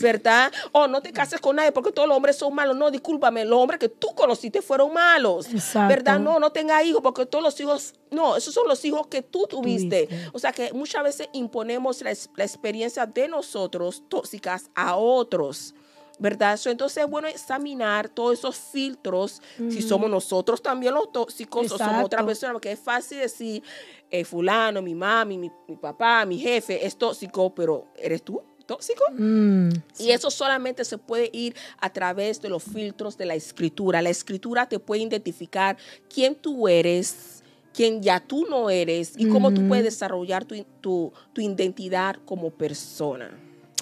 [0.00, 0.52] ¿Verdad?
[0.72, 2.76] O no te cases con nadie porque todos los hombres son malos.
[2.76, 5.48] No, discúlpame, los hombres que tú conociste fueron malos.
[5.48, 5.88] Exacto.
[5.88, 6.18] ¿Verdad?
[6.18, 9.46] No, no tenga hijos porque todos los hijos, no, esos son los hijos que tú
[9.48, 10.06] tuviste.
[10.06, 10.30] Tuviste.
[10.32, 15.74] O sea que muchas veces imponemos la, la experiencia de nosotros tóxicas a otros.
[16.18, 16.56] ¿Verdad?
[16.56, 19.40] So, entonces es bueno examinar todos esos filtros,
[19.70, 23.62] si somos nosotros también los tóxicos o somos otra persona, porque es fácil decir,
[24.10, 29.02] eh, fulano, mi mami, mi, mi papá, mi jefe es tóxico, pero ¿eres tú tóxico?
[29.16, 34.02] Mm, Y eso solamente se puede ir a través de los filtros de la escritura.
[34.02, 35.76] La escritura te puede identificar
[36.12, 37.42] quién tú eres,
[37.72, 42.50] quién ya tú no eres y cómo tú puedes desarrollar tu, tu, tu identidad como
[42.50, 43.30] persona.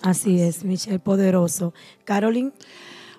[0.02, 1.74] Así es, Michelle, poderoso.
[2.04, 2.52] Carolyn.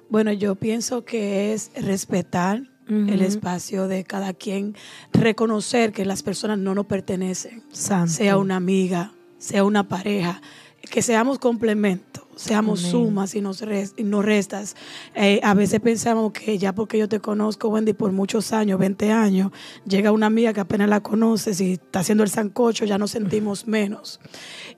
[0.10, 4.74] Bueno, yo pienso que es respetar el espacio de cada quien,
[5.12, 8.14] reconocer que las personas no nos pertenecen, Santo.
[8.14, 10.42] sea una amiga, sea una pareja,
[10.90, 12.07] que seamos complementos,
[12.38, 12.92] seamos Amén.
[12.92, 13.64] sumas y nos,
[13.98, 14.76] y no restas.
[15.16, 19.12] Eh, a veces pensamos que ya porque yo te conozco, Wendy, por muchos años, 20
[19.12, 19.52] años,
[19.86, 23.68] llega una amiga que apenas la conoces y está haciendo el sancocho, ya nos sentimos
[23.68, 24.20] menos.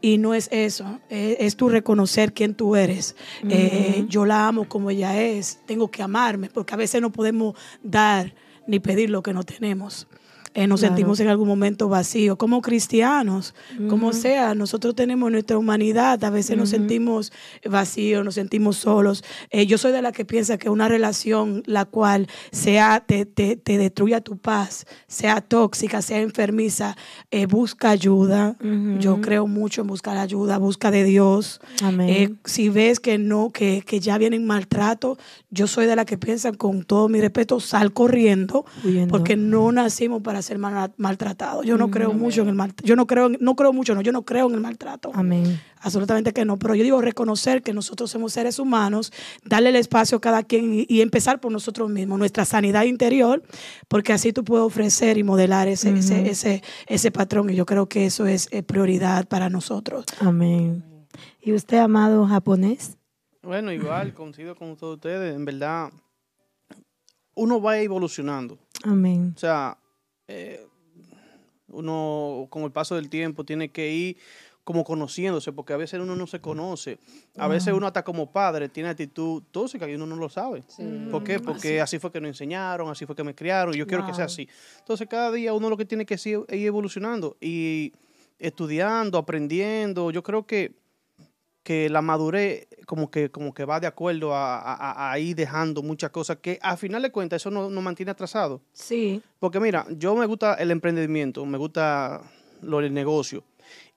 [0.02, 3.16] Y no es eso, eh, es tu reconocer quién tú eres.
[3.48, 7.56] Eh, yo la amo como ella es, tengo que amarme, porque a veces no podemos
[7.84, 8.34] dar
[8.68, 10.08] ni pedir lo que no tenemos.
[10.60, 10.96] Eh, nos Claro.
[10.96, 13.56] sentimos en algún momento vacíos, como cristianos,
[13.90, 17.32] como sea, nosotros tenemos nuestra humanidad, a veces nos sentimos
[17.64, 19.24] vacíos, nos sentimos solos.
[19.52, 23.56] Eh, yo soy de la que piensa que una relación la cual sea te, te,
[23.56, 26.98] te destruya tu paz, sea tóxica, sea enfermiza,
[27.32, 28.58] eh, busca ayuda.
[29.00, 31.62] Yo creo mucho en buscar ayuda, busca de Dios.
[31.82, 32.38] Amén.
[32.44, 35.18] Si ves que no, que, que ya vienen maltrato,
[35.52, 39.12] yo soy de la que piensa con todo mi respeto, sal corriendo, Huyendo.
[39.12, 41.66] porque no nacimos para ser mal- maltratados.
[41.66, 42.84] Yo no creo mucho en el maltrato.
[42.88, 45.12] Yo no creo, en- no creo mucho, no, yo no creo en el maltrato.
[45.14, 45.62] Amén.
[45.82, 49.14] Absolutamente que no, pero yo digo reconocer que nosotros somos seres humanos,
[49.46, 53.44] darle el espacio a cada quien y, y empezar por nosotros mismos, nuestra sanidad interior,
[53.88, 57.88] porque así tú puedes ofrecer y modelar ese, ese, ese, ese patrón y yo creo
[57.88, 60.06] que eso es eh, prioridad para nosotros.
[60.20, 60.84] Amén.
[61.42, 62.98] ¿Y usted, amado japonés?
[63.42, 65.34] Bueno, igual, coincido con todos ustedes.
[65.36, 65.90] En verdad,
[67.36, 68.58] uno va evolucionando.
[68.84, 69.34] Amén.
[69.36, 69.78] O sea,
[70.30, 70.66] eh,
[71.68, 74.18] uno con el paso del tiempo tiene que ir
[74.64, 77.00] como conociéndose, porque a veces uno no se conoce.
[77.38, 80.64] A veces uno hasta como padre tiene actitud tóxica y uno no lo sabe.
[81.10, 81.40] ¿Por qué?
[81.40, 84.14] Porque así fue que nos enseñaron, así fue que me criaron, y yo quiero que
[84.14, 84.48] sea así.
[84.78, 87.94] Entonces cada día uno lo que tiene que es ir ir evolucionando y
[88.38, 90.12] estudiando, aprendiendo.
[90.12, 90.74] Yo creo que,
[91.64, 95.36] que la madurez como que, como que va de acuerdo a, a- a- a ir
[95.36, 98.62] dejando muchas cosas que a final de cuentas eso no nos mantiene atrasado.
[98.74, 99.22] Sí.
[99.40, 102.22] Porque mira, yo me gusta el emprendimiento, me gusta
[102.62, 103.44] lo del negocio.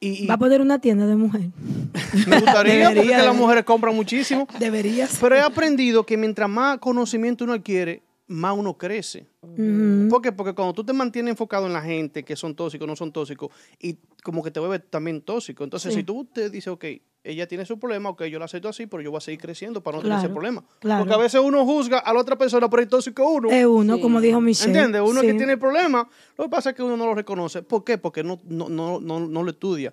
[0.01, 1.43] Y, y Va a poner una tienda de mujer.
[2.27, 4.47] me gustaría, Debería, las mujeres compran muchísimo.
[4.59, 5.17] Deberías.
[5.21, 9.27] Pero he aprendido que mientras más conocimiento uno adquiere, más uno crece.
[9.43, 10.09] Ujú.
[10.11, 10.33] ¿Por qué?
[10.33, 13.51] Porque cuando tú te mantienes enfocado en la gente que son tóxicos, no son tóxicos,
[13.81, 15.65] y como que te vuelves también tóxico.
[15.65, 16.01] Entonces, Sí.
[16.01, 16.85] si tú te dices, ok,
[17.25, 19.81] ella tiene su problema, ok, yo la acepto así, pero yo voy a seguir creciendo
[19.83, 20.65] para no Claro, tener ese problema.
[20.81, 21.03] claro.
[21.05, 23.49] Porque a veces uno juzga a la otra persona por el tóxico uno.
[23.51, 24.71] Es uno, como dijo Michelle.
[24.73, 25.03] ¿Entiendes?
[25.09, 25.27] Uno Sí.
[25.29, 27.63] que tiene el problema, lo que pasa es que uno no lo reconoce.
[27.63, 27.97] ¿Por qué?
[27.99, 29.93] Porque no, no, no, no, no lo estudia.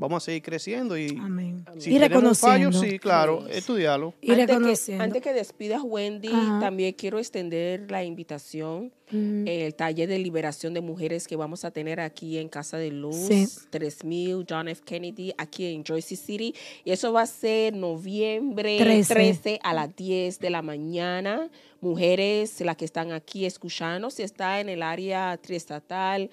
[0.00, 1.64] Vamos a seguir creciendo y Amén.
[1.78, 2.72] si y fallo, reconociendo.
[2.80, 4.14] sí, claro, estudiarlo.
[4.22, 4.98] Y antes, reconociendo.
[5.02, 6.58] que, antes que despidas, Wendy, Ajá.
[6.60, 9.44] también quiero extender la invitación, Ujú.
[9.46, 13.14] el taller de liberación de mujeres que vamos a tener aquí en Casa de Luz,
[13.28, 13.46] Sí.
[13.70, 14.82] 3000 John F.
[14.84, 16.54] Kennedy, aquí en Jersey City.
[16.84, 19.14] Y eso va a ser noviembre 13.
[19.14, 21.50] 13, a las 10 de la mañana.
[21.80, 26.30] Mujeres, las que están aquí escuchando, si está en el área triestatal,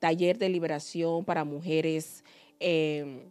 [0.00, 2.24] taller de liberación para mujeres.
[2.60, 3.26] Eh,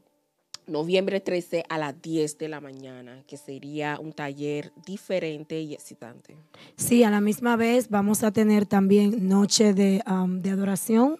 [0.67, 6.35] noviembre 13 a las 10 de la mañana, que sería un taller diferente y excitante.
[6.75, 11.19] Sí, a la misma vez vamos a tener también noche de, am, de adoración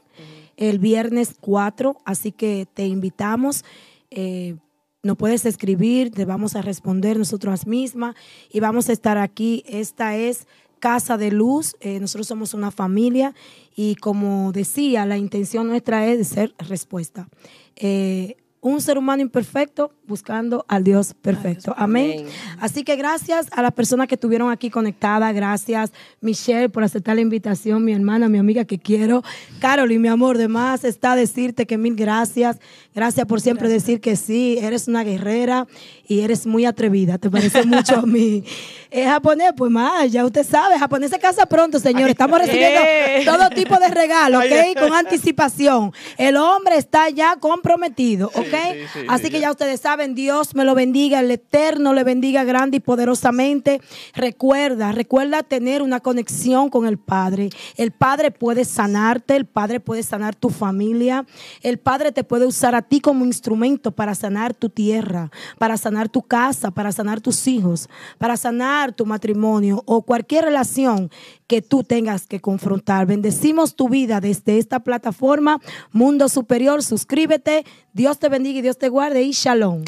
[0.58, 3.66] el viernes 4, así que te invitamos.
[4.10, 4.56] Eh,
[5.04, 8.16] nos puedes escribir, te vamos a responder nosotras mismas
[8.52, 9.64] y vamos a estar aquí.
[9.68, 10.48] Esta es
[10.86, 13.34] Casa de Luz, eh, nosotros somos una familia
[13.76, 17.28] y como decía, la intención nuestra es de ser respuesta.
[17.76, 21.74] Eh, un ser humano imperfecto buscando al Dios perfecto.
[21.78, 22.26] Amén.
[22.60, 25.36] Así que gracias a las personas que estuvieron aquí conectadas.
[25.36, 27.84] Gracias, Michelle, por aceptar la invitación.
[27.84, 29.24] Mi hermana, mi amiga que quiero.
[29.60, 32.58] Carolyn, mi amor, de más está decirte que mil gracias.
[32.96, 34.58] Gracias por siempre decir que sí.
[34.60, 35.68] Eres una guerrera
[36.08, 37.18] y eres muy atrevida.
[37.18, 38.44] Te parece mucho a mí.
[38.92, 40.80] Es japonés, pues más, ya usted sabe.
[40.80, 42.10] Japonés se casa pronto, señor.
[42.10, 43.24] Estamos recibiendo Eh.
[43.26, 44.80] todo tipo de regalos, ¿ok?
[44.80, 45.92] Con anticipación.
[46.18, 48.36] El hombre está ya comprometido, ¿ok?
[48.46, 49.52] sí, sí, Así sí, que ya.
[49.52, 53.82] ustedes saben, Dios me lo bendiga, el Eterno le bendiga grande y poderosamente.
[54.14, 57.50] Recuerda, recuerda tener una conexión con el Padre.
[57.76, 61.26] El Padre puede sanarte, el Padre puede sanar tu familia,
[61.62, 66.10] el Padre te puede usar a ti como instrumento para sanar tu tierra, para sanar
[66.10, 67.88] tu casa, para sanar tus hijos,
[68.18, 71.10] para sanar tu matrimonio o cualquier relación
[71.48, 73.06] que tú tengas que confrontar.
[73.06, 75.62] Bendecimos tu vida desde esta plataforma,
[75.94, 76.84] Mundo Superior.
[76.84, 77.64] Suscríbete.
[77.94, 79.86] Dios te bendiga y Dios te guarde y shalom.